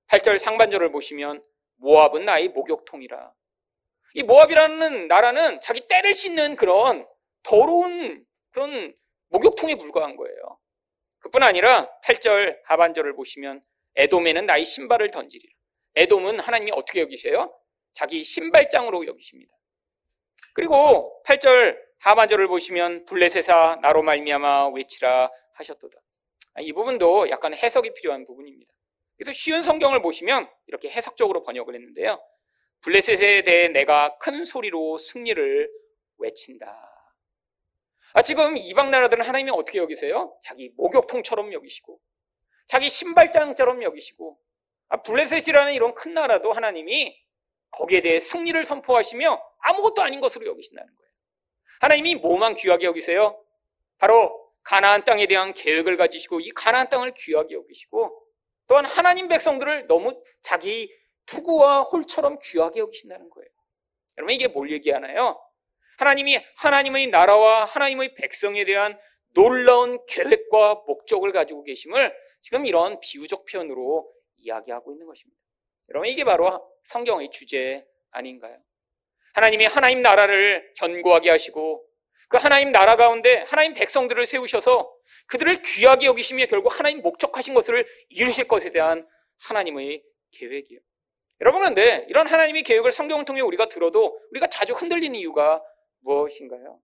8절 0.08 0.40
상반절을 0.40 0.92
보시면 0.92 1.44
모압은 1.78 2.26
나의 2.26 2.50
목욕통이라. 2.50 3.34
이 4.16 4.24
모압이라는 4.24 5.08
나라는 5.08 5.62
자기 5.62 5.88
때를 5.88 6.14
씻는 6.14 6.56
그런 6.56 7.08
더러운 7.44 8.26
그런 8.52 8.94
목욕통에 9.30 9.76
불과한 9.76 10.16
거예요. 10.16 10.60
그뿐 11.20 11.44
아니라 11.44 11.90
8절 12.04 12.60
하반절을 12.66 13.16
보시면 13.16 13.64
에돔에는 13.96 14.46
나의 14.46 14.66
신발을 14.66 15.12
던지리라. 15.12 15.54
에돔은 15.96 16.40
하나님이 16.40 16.72
어떻게 16.72 17.02
여기세요? 17.02 17.54
자기 17.94 18.24
신발장으로 18.24 19.06
여기십니다. 19.06 19.54
그리고 20.60 21.24
8절 21.26 21.78
하반절을 22.00 22.50
보시면 22.50 23.06
블레셋아 23.06 23.78
나로 23.78 24.04
말미암아 24.04 24.72
외치라 24.72 25.32
하셨도다. 25.54 25.98
아, 26.56 26.60
이 26.60 26.74
부분도 26.74 27.30
약간 27.30 27.54
해석이 27.54 27.94
필요한 27.94 28.26
부분입니다. 28.26 28.70
그래서 29.16 29.32
쉬운 29.32 29.62
성경을 29.62 30.02
보시면 30.02 30.50
이렇게 30.68 30.90
해석적으로 30.90 31.44
번역을 31.44 31.76
했는데요. 31.76 32.22
블레셋에 32.82 33.44
대해 33.44 33.70
내가 33.70 34.18
큰 34.18 34.44
소리로 34.44 34.98
승리를 34.98 35.72
외친다. 36.18 36.92
아, 38.14 38.22
지금 38.22 38.58
이방 38.58 38.92
나라들은 38.92 39.24
하나님이 39.24 39.52
어떻게 39.52 39.78
여기세요? 39.78 40.38
자기 40.44 40.74
목욕통처럼 40.76 41.54
여기시고, 41.54 42.02
자기 42.68 42.90
신발장처럼 42.90 43.82
여기시고, 43.84 44.38
아, 44.90 45.02
블레셋이라는 45.04 45.72
이런 45.72 45.96
큰 45.96 46.14
나라도 46.14 46.52
하나님이 46.52 47.18
거기에 47.72 48.02
대해 48.02 48.20
승리를 48.20 48.62
선포하시며 48.66 49.49
아무것도 49.60 50.02
아닌 50.02 50.22
것으로 50.22 50.46
여기신다는 50.46 50.88
거예요. 50.94 51.12
하나님이 51.82 52.16
뭐만 52.16 52.54
귀하게 52.56 52.86
여기세요? 52.86 53.42
바로 53.98 54.50
가나안 54.64 55.04
땅에 55.04 55.26
대한 55.26 55.54
계획을 55.54 55.98
가지시고 55.98 56.42
이 56.42 56.50
가나안 56.52 56.90
땅을 56.90 57.14
귀하게 57.16 57.56
여기시고 57.56 58.26
또한 58.68 58.86
하나님 58.86 59.28
백성들을 59.28 59.88
너무 59.88 60.22
자기 60.42 60.94
투구와 61.26 61.82
홀처럼 61.82 62.38
귀하게 62.42 62.82
여기신다는 62.82 63.30
거예요. 63.30 63.50
여러분 64.18 64.34
이게 64.34 64.48
뭘 64.48 64.72
얘기하나요? 64.72 65.40
하나님이 65.98 66.40
하나님의 66.58 67.08
나라와 67.08 67.66
하나님의 67.66 68.16
백성에 68.16 68.66
대한 68.66 68.98
놀라운 69.34 70.04
계획과 70.08 70.84
목적을 70.88 71.32
가지고 71.32 71.64
계심을 71.64 72.14
지금 72.42 72.66
이런 72.66 73.00
비유적 73.00 73.46
표현으로 73.46 74.12
이야기하고 74.38 74.92
있는 74.92 75.06
것입니다. 75.06 75.40
여러분 75.90 76.08
이게 76.08 76.24
바로 76.24 76.48
성경의 76.84 77.30
주제 77.32 77.86
아닌가요? 78.12 78.58
하나님이 79.34 79.66
하나님 79.66 80.02
나라를 80.02 80.72
견고하게 80.78 81.30
하시고 81.30 81.86
그 82.28 82.38
하나님 82.38 82.72
나라 82.72 82.96
가운데 82.96 83.44
하나님 83.48 83.74
백성들을 83.74 84.26
세우셔서 84.26 84.92
그들을 85.28 85.62
귀하게 85.62 86.08
여기시며 86.08 86.48
결국 86.48 86.78
하나님 86.78 87.02
목적하신 87.02 87.54
것을 87.54 87.86
이루실 88.10 88.48
것에 88.48 88.72
대한 88.72 89.08
하나님의 89.48 90.04
계획이에요. 90.32 90.82
여러분 91.42 91.62
그런데 91.62 92.06
이런 92.10 92.28
하나님의 92.28 92.64
계획을 92.64 92.92
성경을 92.92 93.26
통해 93.26 93.42
우리가 93.42 93.68
들어도 93.68 94.20
우리가 94.32 94.48
자주 94.48 94.74
흔들리는 94.74 95.18
이유가 95.18 95.62
무엇인가요? 96.02 96.80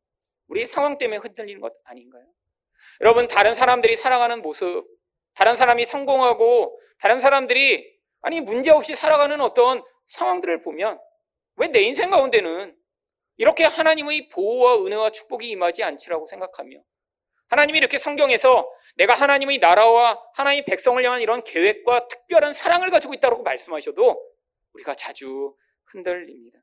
우리 0.48 0.66
상황 0.66 0.98
때문에 0.98 1.18
흔들리는 1.18 1.60
것 1.60 1.74
아닌가요? 1.84 2.24
여러분 3.02 3.28
다른 3.28 3.54
사람들이 3.54 3.96
살아가는 3.96 4.42
모습, 4.42 4.86
다른 5.34 5.56
사람이 5.56 5.86
성공하고 5.86 6.80
다른 7.00 7.20
사람들이 7.20 7.94
아니 8.22 8.42
문제 8.42 8.72
없이 8.72 8.96
살아가는 8.96 9.40
어떤 9.42 9.84
상황들을 10.08 10.64
보면 10.64 11.00
왜 11.58 11.68
내 11.68 11.82
인생 11.82 12.10
가운데는 12.10 12.76
이렇게 13.38 13.66
하나님의 13.66 14.30
보호와 14.30 14.84
은혜와 14.86 15.10
축복이 15.12 15.50
임하지 15.50 15.84
않지라고 15.84 16.28
생각하며 16.28 16.82
하나님이 17.48 17.78
이렇게 17.78 17.98
성경에서 17.98 18.70
내가 18.96 19.14
하나님의 19.14 19.60
나라와 19.60 20.22
하나님의 20.36 20.66
백성을 20.66 21.04
향한 21.04 21.22
이런 21.22 21.44
계획과 21.44 22.08
특별한 22.08 22.54
사랑을 22.54 22.90
가지고 22.90 23.14
있다고 23.14 23.44
말씀하셔도 23.44 24.22
우리가 24.74 24.96
자주 24.96 25.56
흔들립니다. 25.86 26.60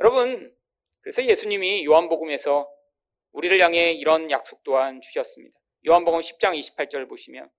여러분, 0.00 0.54
그래서 1.00 1.24
예수님이 1.24 1.84
요한복음에서 1.84 2.68
우리를 3.32 3.58
향해 3.60 3.92
이런 3.92 4.30
약속 4.30 4.62
또한 4.64 5.00
주셨습니다. 5.00 5.58
요한복음 5.86 6.20
10장 6.20 6.58
28절 6.58 7.08
보시면 7.08 7.50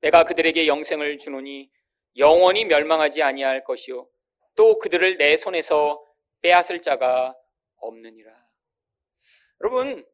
내가 0.00 0.24
그들에게 0.24 0.66
영생을 0.66 1.18
주노니 1.18 1.70
영원히 2.16 2.64
멸망하지 2.64 3.22
아니할 3.22 3.64
것이요 3.64 4.08
또 4.58 4.80
그들을 4.80 5.18
내 5.18 5.36
손에서 5.36 6.04
빼앗을 6.40 6.82
자가 6.82 7.32
없느니라. 7.76 8.32
여러분, 9.60 10.04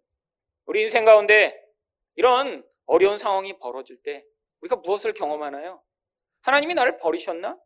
우리 0.67 0.83
인생 0.83 1.07
가운데 1.07 1.59
이런 2.15 2.63
어려운 2.85 3.17
상황이 3.17 3.59
벌어질 3.59 4.03
때 4.03 4.23
우리가 4.61 4.77
무엇을 4.77 5.15
경험하나요? 5.15 5.83
하나님이 6.43 6.75
나를 6.75 6.99
버리셨나? 6.99 7.59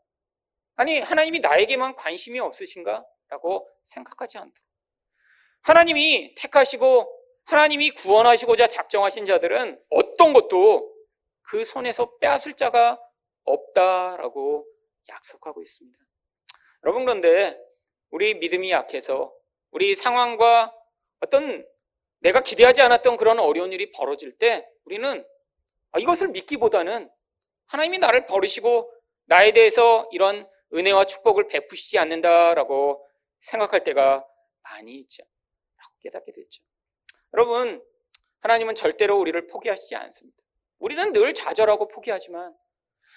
아니, 0.76 1.00
하나님이 1.00 1.40
나에게만 1.40 1.96
관심이 1.96 2.38
없으신가? 2.38 3.04
라고 3.26 3.68
생각하지 3.84 4.38
않도록. 4.38 4.64
하나님이 5.62 6.36
택하시고 6.36 7.12
하나님이 7.46 7.90
구원하시고자 7.90 8.68
작정하신 8.68 9.26
자들은 9.26 9.82
어떤 9.90 10.32
것도 10.32 10.94
그 11.42 11.64
손에서 11.64 12.16
빼앗을 12.18 12.54
자가 12.54 13.00
없다라고 13.42 14.64
약속하고 15.08 15.60
있습니다. 15.60 16.07
여러분 16.84 17.04
그런데 17.04 17.58
우리 18.10 18.34
믿음이 18.34 18.70
약해서 18.70 19.34
우리 19.70 19.94
상황과 19.94 20.74
어떤 21.20 21.66
내가 22.20 22.40
기대하지 22.40 22.82
않았던 22.82 23.16
그런 23.16 23.38
어려운 23.38 23.72
일이 23.72 23.90
벌어질 23.92 24.36
때 24.38 24.66
우리는 24.84 25.24
아, 25.92 25.98
이것을 25.98 26.28
믿기보다는 26.28 27.10
하나님이 27.66 27.98
나를 27.98 28.26
버리시고 28.26 28.92
나에 29.26 29.52
대해서 29.52 30.08
이런 30.12 30.48
은혜와 30.74 31.04
축복을 31.04 31.48
베푸시지 31.48 31.98
않는다라고 31.98 33.04
생각할 33.40 33.84
때가 33.84 34.26
많이 34.62 34.96
있죠. 34.96 35.22
라고 35.76 35.94
깨닫게 36.00 36.32
됐죠. 36.32 36.62
여러분, 37.34 37.82
하나님은 38.40 38.74
절대로 38.74 39.18
우리를 39.18 39.46
포기하시지 39.46 39.94
않습니다. 39.96 40.38
우리는 40.78 41.12
늘 41.12 41.34
좌절하고 41.34 41.88
포기하지만 41.88 42.54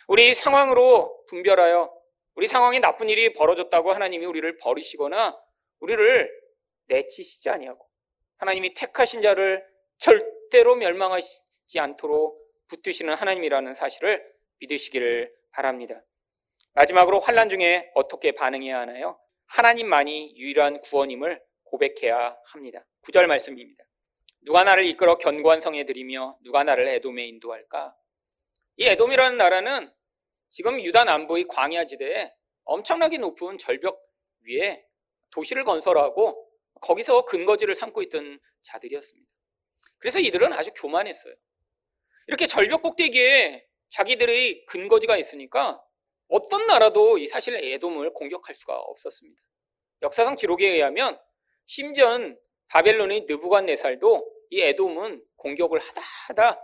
우리 0.08 0.34
상황으로 0.34 1.26
분별하여 1.28 1.93
우리 2.41 2.47
상황에 2.47 2.80
나쁜 2.80 3.08
일이 3.08 3.34
벌어졌다고 3.34 3.91
하나님이 3.91 4.25
우리를 4.25 4.58
버리시거나 4.58 5.39
우리를 5.80 6.41
내치시지 6.88 7.51
아니하고 7.51 7.88
하나님이 8.38 8.73
택하신 8.73 9.21
자를 9.21 9.63
절대로 9.99 10.75
멸망하지 10.75 11.80
않도록 11.80 12.43
붙드시는 12.67 13.13
하나님이라는 13.13 13.75
사실을 13.75 14.27
믿으시기를 14.58 15.32
바랍니다. 15.51 16.01
마지막으로 16.73 17.19
환란 17.19 17.47
중에 17.47 17.91
어떻게 17.93 18.32
반응해야 18.32 18.80
하나요? 18.80 19.19
하나님만이 19.45 20.34
유일한 20.36 20.82
구원임을 20.82 21.39
고백해야 21.65 22.36
합니다. 22.45 22.84
구절 23.01 23.27
말씀입니다. 23.27 23.84
누가 24.41 24.63
나를 24.63 24.88
이끌어 24.88 25.19
견고한 25.19 25.60
성에 25.60 25.84
들이며 25.84 26.39
누가 26.41 26.63
나를 26.63 26.88
에돔에 26.88 27.23
인도할까? 27.23 27.95
이 28.77 28.88
에돔이라는 28.88 29.38
나라는 29.38 29.93
지금 30.52 30.82
유다 30.82 31.06
남부의 31.06 31.46
광야 31.48 31.86
지대에 31.86 32.32
엄청나게 32.66 33.18
높은 33.18 33.58
절벽 33.58 34.00
위에 34.42 34.86
도시를 35.32 35.64
건설하고 35.64 36.48
거기서 36.82 37.26
근거지를 37.26 37.74
삼고 37.74 38.02
있던 38.04 38.40
자들이었습니다. 38.62 39.32
그래서 39.98 40.20
이들은 40.20 40.52
아주 40.54 40.72
교만했어요. 40.76 41.34
이렇게 42.28 42.48
절벽 42.48 42.82
꼭대기에 42.82 43.66
자기들의 43.90 44.66
근거지가 44.66 45.18
있으니까 45.18 45.82
어떤 46.28 46.66
나라도 46.66 47.18
이 47.18 47.28
사실 47.28 47.56
에돔을 47.56 48.14
공격할 48.14 48.56
수가 48.56 48.78
없었습니다. 48.78 49.42
역사상 50.02 50.36
기록에 50.36 50.68
의하면 50.68 51.20
심지어 51.66 52.18
바벨론의 52.68 53.26
느부갓네살도 53.28 54.34
이 54.50 54.62
에돔은 54.62 55.24
공격을 55.36 55.80
하다 55.80 56.02
하다 56.28 56.62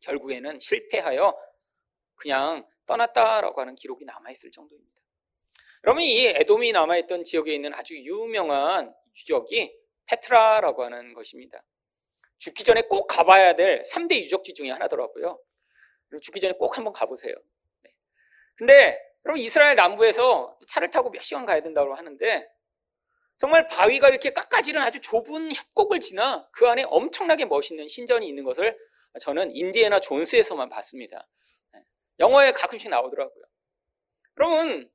결국에는 0.00 0.60
실패하여 0.60 1.36
그냥 2.14 2.66
떠났다라고 2.86 3.60
하는 3.60 3.74
기록이 3.74 4.04
남아있을 4.04 4.50
정도입니다. 4.50 5.02
여러분 5.84 6.02
이 6.02 6.26
에돔이 6.26 6.72
남아있던 6.72 7.24
지역에 7.24 7.54
있는 7.54 7.74
아주 7.74 7.96
유명한 7.96 8.94
유적이 9.16 9.76
페트라라고 10.06 10.84
하는 10.84 11.12
것입니다. 11.14 11.62
죽기 12.38 12.64
전에 12.64 12.82
꼭 12.82 13.06
가봐야 13.06 13.54
될 13.54 13.82
3대 13.82 14.16
유적지 14.16 14.54
중에 14.54 14.70
하나더라고요. 14.70 15.40
죽기 16.20 16.40
전에 16.40 16.54
꼭 16.54 16.76
한번 16.76 16.92
가보세요. 16.92 17.34
네. 17.82 17.90
근데 18.56 19.00
여러분 19.24 19.40
이스라엘 19.40 19.76
남부에서 19.76 20.58
차를 20.66 20.90
타고 20.90 21.10
몇 21.10 21.22
시간 21.22 21.46
가야 21.46 21.62
된다고 21.62 21.94
하는데 21.94 22.48
정말 23.38 23.66
바위가 23.66 24.08
이렇게 24.08 24.30
깎아지는 24.30 24.80
아주 24.80 25.00
좁은 25.00 25.52
협곡을 25.54 26.00
지나 26.00 26.48
그 26.52 26.68
안에 26.68 26.84
엄청나게 26.86 27.46
멋있는 27.46 27.88
신전이 27.88 28.26
있는 28.26 28.44
것을 28.44 28.76
저는 29.20 29.54
인디애나 29.54 30.00
존스에서만 30.00 30.68
봤습니다. 30.68 31.26
네. 32.22 32.26
영화에 32.26 32.52
가끔씩 32.52 32.88
나오더라고요. 32.88 33.44
여러분 34.38 34.90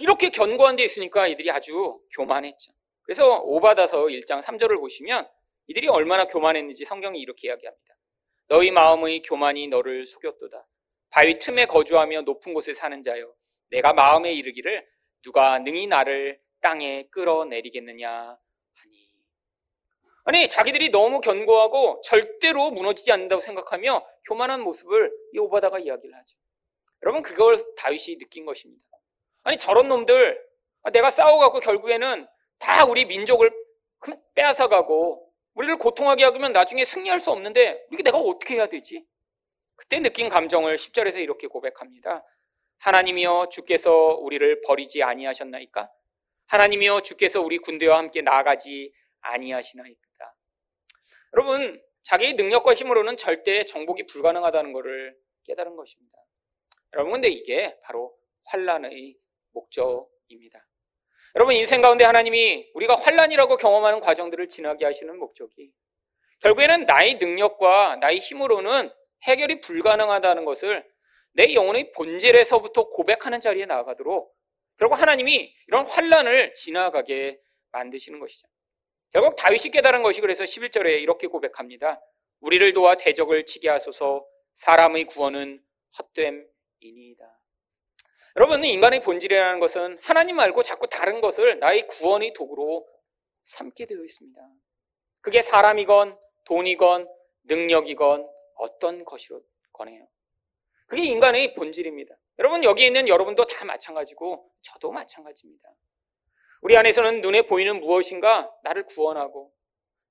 이렇게 0.00 0.30
견고한 0.30 0.76
데 0.76 0.84
있으니까 0.84 1.28
이들이 1.28 1.50
아주 1.50 2.00
교만했죠. 2.14 2.72
그래서 3.02 3.38
오바다서 3.38 4.06
1장 4.06 4.42
3절을 4.42 4.78
보시면 4.80 5.28
이들이 5.68 5.88
얼마나 5.88 6.26
교만했는지 6.26 6.84
성경이 6.84 7.20
이렇게 7.20 7.48
이야기합니다. 7.48 7.94
너희 8.48 8.70
마음의 8.72 9.22
교만이 9.22 9.68
너를 9.68 10.04
속였도다. 10.04 10.66
바위 11.10 11.38
틈에 11.38 11.66
거주하며 11.66 12.22
높은 12.22 12.52
곳에 12.52 12.74
사는 12.74 13.02
자여. 13.02 13.32
내가 13.70 13.92
마음에 13.92 14.32
이르기를 14.32 14.86
누가 15.22 15.58
능히 15.60 15.86
나를 15.86 16.40
땅에 16.60 17.08
끌어내리겠느냐. 17.10 18.38
아니, 20.26 20.48
자기들이 20.48 20.90
너무 20.90 21.20
견고하고 21.20 22.00
절대로 22.04 22.72
무너지지 22.72 23.12
않는다고 23.12 23.40
생각하며 23.42 24.04
교만한 24.26 24.60
모습을 24.60 25.12
이 25.32 25.38
오바다가 25.38 25.78
이야기를 25.78 26.14
하죠. 26.16 26.36
여러분, 27.04 27.22
그걸 27.22 27.56
다윗이 27.76 28.18
느낀 28.18 28.44
것입니다. 28.44 28.84
아니, 29.44 29.56
저런 29.56 29.86
놈들, 29.86 30.44
내가 30.92 31.12
싸워갖고 31.12 31.60
결국에는 31.60 32.26
다 32.58 32.84
우리 32.86 33.04
민족을 33.04 33.52
빼앗아가고 34.34 35.32
우리를 35.54 35.78
고통하게 35.78 36.24
하면 36.24 36.52
나중에 36.52 36.84
승리할 36.84 37.20
수 37.20 37.30
없는데 37.30 37.86
이게 37.92 38.02
내가 38.02 38.18
어떻게 38.18 38.54
해야 38.54 38.66
되지? 38.66 39.06
그때 39.76 40.00
느낀 40.00 40.28
감정을 40.28 40.76
10절에서 40.76 41.22
이렇게 41.22 41.46
고백합니다. 41.46 42.24
하나님이여 42.78 43.48
주께서 43.50 44.16
우리를 44.16 44.60
버리지 44.62 45.04
아니하셨나이까? 45.04 45.88
하나님이여 46.46 47.00
주께서 47.00 47.42
우리 47.42 47.58
군대와 47.58 47.98
함께 47.98 48.22
나아가지 48.22 48.92
아니하시나이까? 49.20 50.05
여러분, 51.36 51.82
자기의 52.04 52.34
능력과 52.34 52.74
힘으로는 52.74 53.16
절대 53.16 53.64
정복이 53.64 54.06
불가능하다는 54.06 54.72
것을 54.72 55.16
깨달은 55.44 55.76
것입니다. 55.76 56.18
여러분, 56.94 57.12
근데 57.12 57.28
이게 57.28 57.78
바로 57.82 58.16
환란의 58.46 59.16
목적입니다. 59.52 60.66
여러분 61.36 61.54
인생 61.54 61.82
가운데 61.82 62.02
하나님이 62.02 62.70
우리가 62.72 62.94
환란이라고 62.94 63.58
경험하는 63.58 64.00
과정들을 64.00 64.48
지나게 64.48 64.86
하시는 64.86 65.18
목적이 65.18 65.70
결국에는 66.40 66.86
나의 66.86 67.16
능력과 67.16 67.96
나의 67.96 68.20
힘으로는 68.20 68.90
해결이 69.24 69.60
불가능하다는 69.60 70.46
것을 70.46 70.82
내 71.34 71.52
영혼의 71.52 71.92
본질에서부터 71.92 72.88
고백하는 72.88 73.40
자리에 73.40 73.66
나아가도록 73.66 74.34
결국 74.78 74.98
하나님이 74.98 75.54
이런 75.66 75.86
환란을 75.86 76.54
지나가게 76.54 77.38
만드시는 77.72 78.18
것이죠. 78.18 78.46
결국 79.12 79.36
다윗이 79.36 79.70
깨달은 79.72 80.02
것이 80.02 80.20
그래서 80.20 80.44
11절에 80.44 81.00
이렇게 81.00 81.26
고백합니다. 81.26 82.00
우리를 82.40 82.72
도와 82.72 82.96
대적을 82.96 83.46
치게 83.46 83.68
하소서 83.68 84.26
사람의 84.56 85.04
구원은 85.04 85.62
헛됨이니이다. 85.98 87.40
여러분, 88.36 88.64
인간의 88.64 89.00
본질이라는 89.00 89.60
것은 89.60 89.98
하나님 90.02 90.36
말고 90.36 90.62
자꾸 90.62 90.88
다른 90.88 91.20
것을 91.20 91.58
나의 91.58 91.86
구원의 91.86 92.34
도구로 92.34 92.86
삼게 93.44 93.86
되어 93.86 94.02
있습니다. 94.02 94.40
그게 95.20 95.42
사람이건 95.42 96.18
돈이건 96.44 97.08
능력이건 97.44 98.28
어떤 98.56 99.04
것이로 99.04 99.42
권해요. 99.72 100.06
그게 100.86 101.04
인간의 101.04 101.54
본질입니다. 101.54 102.14
여러분, 102.38 102.64
여기 102.64 102.86
있는 102.86 103.08
여러분도 103.08 103.46
다 103.46 103.64
마찬가지고 103.64 104.50
저도 104.62 104.92
마찬가지입니다. 104.92 105.68
우리 106.66 106.76
안에서는 106.76 107.20
눈에 107.20 107.42
보이는 107.42 107.78
무엇인가 107.78 108.52
나를 108.64 108.86
구원하고 108.86 109.52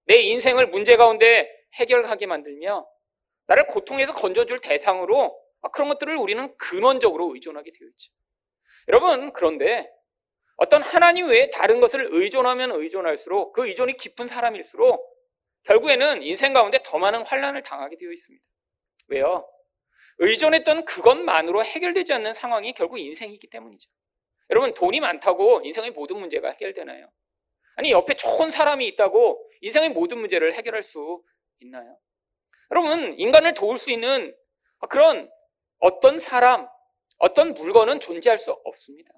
내 0.05 0.21
인생을 0.21 0.67
문제 0.67 0.95
가운데 0.95 1.51
해결하게 1.73 2.27
만들며 2.27 2.87
나를 3.47 3.67
고통에서 3.67 4.13
건져줄 4.13 4.61
대상으로 4.61 5.37
아, 5.63 5.69
그런 5.71 5.89
것들을 5.89 6.15
우리는 6.15 6.55
근원적으로 6.55 7.33
의존하게 7.33 7.71
되어 7.77 7.89
있죠. 7.89 8.13
여러분, 8.87 9.33
그런데 9.33 9.91
어떤 10.55 10.81
하나님 10.81 11.27
외에 11.27 11.49
다른 11.49 11.81
것을 11.81 12.07
의존하면 12.09 12.71
의존할수록 12.71 13.51
그 13.51 13.67
의존이 13.67 13.97
깊은 13.97 14.29
사람일수록 14.29 15.05
결국에는 15.63 16.23
인생 16.23 16.53
가운데 16.53 16.79
더 16.85 16.97
많은 16.99 17.23
환란을 17.25 17.63
당하게 17.63 17.97
되어 17.97 18.13
있습니다. 18.13 18.45
왜요? 19.09 19.45
의존했던 20.19 20.85
그것만으로 20.85 21.65
해결되지 21.65 22.13
않는 22.13 22.33
상황이 22.33 22.71
결국 22.71 22.99
인생이기 22.99 23.49
때문이죠. 23.49 23.89
여러분, 24.49 24.73
돈이 24.73 24.99
많다고 24.99 25.61
인생의 25.63 25.91
모든 25.91 26.19
문제가 26.19 26.49
해결되나요? 26.49 27.09
아니, 27.75 27.91
옆에 27.91 28.13
좋은 28.13 28.51
사람이 28.51 28.85
있다고 28.87 29.49
인생의 29.61 29.89
모든 29.89 30.19
문제를 30.19 30.53
해결할 30.53 30.83
수 30.83 31.23
있나요? 31.59 31.97
여러분, 32.71 33.15
인간을 33.17 33.53
도울 33.53 33.77
수 33.77 33.91
있는 33.91 34.35
그런 34.89 35.29
어떤 35.79 36.19
사람, 36.19 36.67
어떤 37.17 37.53
물건은 37.53 37.99
존재할 37.99 38.37
수 38.37 38.51
없습니다. 38.51 39.13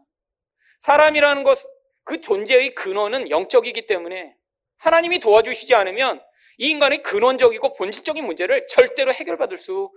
사람이라는 0.79 1.43
것, 1.43 1.59
그 2.03 2.21
존재의 2.21 2.73
근원은 2.75 3.29
영적이기 3.29 3.85
때문에 3.85 4.35
하나님이 4.77 5.19
도와주시지 5.19 5.75
않으면 5.75 6.23
이 6.57 6.69
인간의 6.69 7.03
근원적이고 7.03 7.73
본질적인 7.73 8.25
문제를 8.25 8.67
절대로 8.67 9.13
해결받을 9.13 9.57
수 9.57 9.91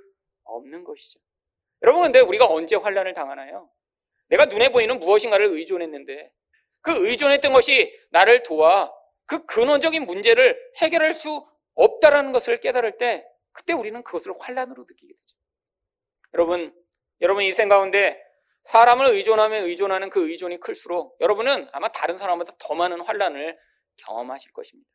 없는 0.44 0.84
것이죠. 0.84 1.20
여러분, 1.82 2.02
근데 2.02 2.20
우리가 2.20 2.46
언제 2.46 2.76
환란을 2.76 3.14
당하나요? 3.14 3.70
내가 4.30 4.46
눈에 4.46 4.70
보이는 4.70 4.98
무엇인가를 4.98 5.46
의존했는데 5.46 6.32
그 6.80 7.06
의존했던 7.06 7.52
것이 7.52 7.92
나를 8.10 8.42
도와 8.42 8.92
그 9.26 9.44
근원적인 9.46 10.06
문제를 10.06 10.58
해결할 10.78 11.14
수 11.14 11.46
없다라는 11.74 12.32
것을 12.32 12.58
깨달을 12.60 12.98
때 12.98 13.24
그때 13.52 13.72
우리는 13.72 14.02
그것을 14.02 14.32
환란으로 14.38 14.84
느끼게 14.88 15.12
되죠. 15.12 15.36
여러분, 16.34 16.74
여러분 17.20 17.44
인생 17.44 17.68
가운데 17.68 18.20
사람을 18.64 19.06
의존하면 19.06 19.64
의존하는 19.64 20.10
그 20.10 20.28
의존이 20.28 20.60
클수록 20.60 21.16
여러분은 21.20 21.68
아마 21.72 21.88
다른 21.88 22.16
사람보다 22.16 22.54
더 22.58 22.74
많은 22.74 23.00
환란을 23.00 23.58
경험하실 23.96 24.52
것입니다. 24.52 24.88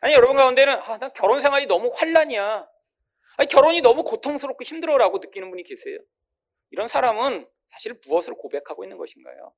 아니 0.00 0.14
여러분 0.14 0.36
가운데는 0.36 0.74
아, 0.74 0.98
나 0.98 1.08
결혼 1.10 1.40
생활이 1.40 1.66
너무 1.66 1.90
환란이야. 1.94 2.68
아니, 3.36 3.48
결혼이 3.48 3.80
너무 3.80 4.04
고통스럽고 4.04 4.62
힘들어라고 4.64 5.18
느끼는 5.18 5.50
분이 5.50 5.64
계세요. 5.64 5.98
이런 6.70 6.88
사람은 6.88 7.46
사실 7.70 7.98
무엇을 8.06 8.34
고백하고 8.34 8.84
있는 8.84 8.96
것인가요? 8.96 9.54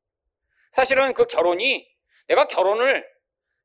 사실은 0.73 1.13
그 1.15 1.27
결혼이 1.27 1.89
내가 2.29 2.47
결혼을 2.47 3.07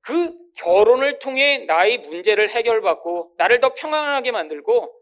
그 0.02 0.36
결혼을 0.56 1.20
통해 1.20 1.60
나의 1.60 2.00
문제를 2.00 2.50
해결받고 2.50 3.36
나를 3.38 3.60
더 3.60 3.74
평안하게 3.74 4.32
만들고 4.32 4.94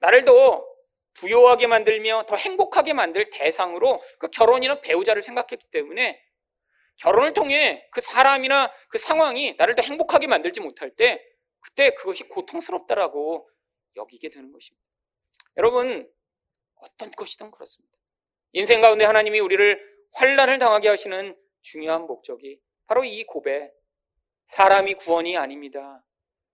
나를 0.00 0.24
더 0.24 0.64
부요하게 1.14 1.66
만들며 1.66 2.24
더 2.26 2.36
행복하게 2.36 2.92
만들 2.92 3.30
대상으로 3.30 4.02
그 4.18 4.28
결혼이나 4.28 4.80
배우자를 4.80 5.22
생각했기 5.22 5.70
때문에 5.70 6.20
결혼을 6.96 7.32
통해 7.32 7.88
그 7.90 8.00
사람이나 8.00 8.72
그 8.88 8.98
상황이 8.98 9.54
나를 9.56 9.74
더 9.74 9.82
행복하게 9.82 10.26
만들지 10.26 10.60
못할 10.60 10.90
때 10.90 11.24
그때 11.60 11.90
그것이 11.94 12.24
고통스럽다라고 12.24 13.48
여기게 13.96 14.28
되는 14.28 14.52
것입니다. 14.52 14.84
여러분, 15.56 16.10
어떤 16.76 17.10
것이든 17.12 17.50
그렇습니다. 17.50 17.96
인생 18.54 18.80
가운데 18.80 19.04
하나님이 19.04 19.40
우리를 19.40 19.80
환란을 20.12 20.58
당하게 20.58 20.88
하시는 20.88 21.36
중요한 21.62 22.06
목적이 22.06 22.60
바로 22.86 23.04
이 23.04 23.24
고백. 23.24 23.72
사람이 24.46 24.94
구원이 24.94 25.36
아닙니다. 25.36 26.04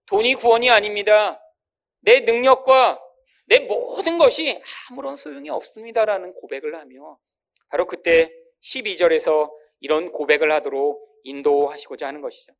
돈이 0.06 0.34
구원이 0.36 0.70
아닙니다. 0.70 1.42
내 2.00 2.20
능력과 2.20 3.00
내 3.46 3.58
모든 3.58 4.16
것이 4.16 4.62
아무런 4.90 5.16
소용이 5.16 5.50
없습니다라는 5.50 6.34
고백을 6.34 6.76
하며 6.76 7.18
바로 7.68 7.86
그때 7.86 8.32
12절에서 8.62 9.50
이런 9.80 10.12
고백을 10.12 10.50
하도록 10.52 11.04
인도하시고자 11.24 12.06
하는 12.06 12.20
것이죠. 12.22 12.52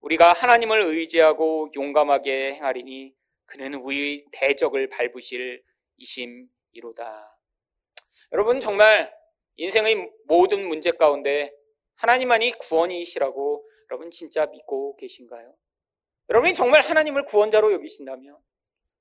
우리가 0.00 0.32
하나님을 0.32 0.80
의지하고 0.80 1.70
용감하게 1.74 2.54
행하리니 2.54 3.12
그는 3.46 3.74
우리 3.74 4.24
대적을 4.30 4.88
밟으실 4.88 5.62
이심이로다. 5.96 7.37
여러분 8.32 8.60
정말 8.60 9.12
인생의 9.56 10.10
모든 10.26 10.66
문제 10.66 10.90
가운데 10.90 11.52
하나님만이 11.96 12.52
구원이시라고 12.52 13.68
여러분 13.90 14.10
진짜 14.10 14.46
믿고 14.46 14.96
계신가요? 14.96 15.54
여러분이 16.30 16.54
정말 16.54 16.82
하나님을 16.82 17.24
구원자로 17.24 17.72
여기신다면 17.72 18.36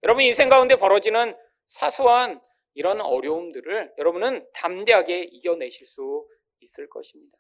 여러분 0.03 0.23
인생 0.23 0.49
가운데 0.49 0.75
벌어지는 0.75 1.35
사소한 1.67 2.41
이런 2.73 3.01
어려움들을 3.01 3.95
여러분은 3.97 4.47
담대하게 4.53 5.23
이겨내실 5.23 5.87
수 5.87 6.25
있을 6.59 6.89
것입니다. 6.89 7.37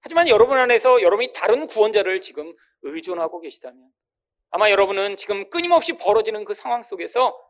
하지만 0.00 0.28
여러분 0.28 0.58
안에서 0.58 1.00
여러분이 1.00 1.32
다른 1.32 1.66
구원자를 1.66 2.20
지금 2.20 2.52
의존하고 2.82 3.40
계시다면 3.40 3.90
아마 4.50 4.70
여러분은 4.70 5.16
지금 5.16 5.48
끊임없이 5.48 5.96
벌어지는 5.96 6.44
그 6.44 6.54
상황 6.54 6.82
속에서 6.82 7.40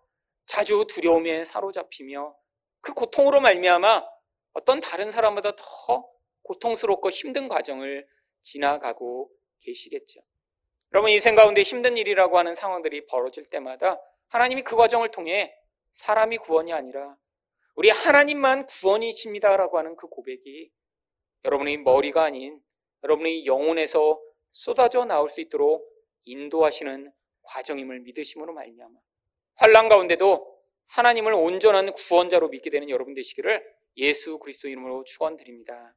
자주 0.47 0.87
두려움에 0.89 1.45
사로잡히며 1.45 2.35
그 2.85 2.93
고통으로 2.93 3.41
말미암아 3.41 4.07
어떤 4.53 4.79
다른 4.81 5.11
사람보다 5.11 5.53
더 5.57 6.07
고통스럽고 6.43 7.11
힘든 7.11 7.49
과정을 7.49 8.07
지나가고 8.43 9.31
계시겠죠. 9.61 10.21
여러분 10.93 11.11
인생 11.11 11.35
가운데 11.35 11.63
힘든 11.63 11.97
일이라고 11.97 12.39
하는 12.39 12.55
상황들이 12.55 13.07
벌어질 13.07 13.49
때마다 13.49 13.99
하나님이 14.29 14.63
그 14.63 14.77
과정을 14.77 15.11
통해 15.11 15.57
사람이 15.95 16.37
구원이 16.37 16.75
아니라 16.75 17.17
우리 17.75 17.89
하나님만 17.89 18.67
구원이십니다라고 18.67 19.79
하는 19.79 19.97
그 19.97 20.07
고백이 20.07 20.71
여러분의 21.47 21.79
머리가 21.79 22.23
아닌 22.23 22.61
여러분의 23.03 23.47
영혼에서 23.47 24.21
쏟아져 24.53 25.07
나올 25.07 25.31
수 25.31 25.41
있도록 25.41 25.91
인도하시는 26.25 27.11
과정임을 27.43 28.01
믿으심으로 28.01 28.53
말미암아 28.53 28.95
환란 29.57 29.89
가운데도 29.89 30.54
하나님을 30.89 31.33
온전한 31.33 31.93
구원자로 31.93 32.49
믿게 32.49 32.71
되는 32.71 32.89
여러분 32.91 33.15
되시기를 33.15 33.65
예수 33.97 34.39
그리스도 34.39 34.69
이름으로 34.69 35.05
축원드립니다. 35.05 35.95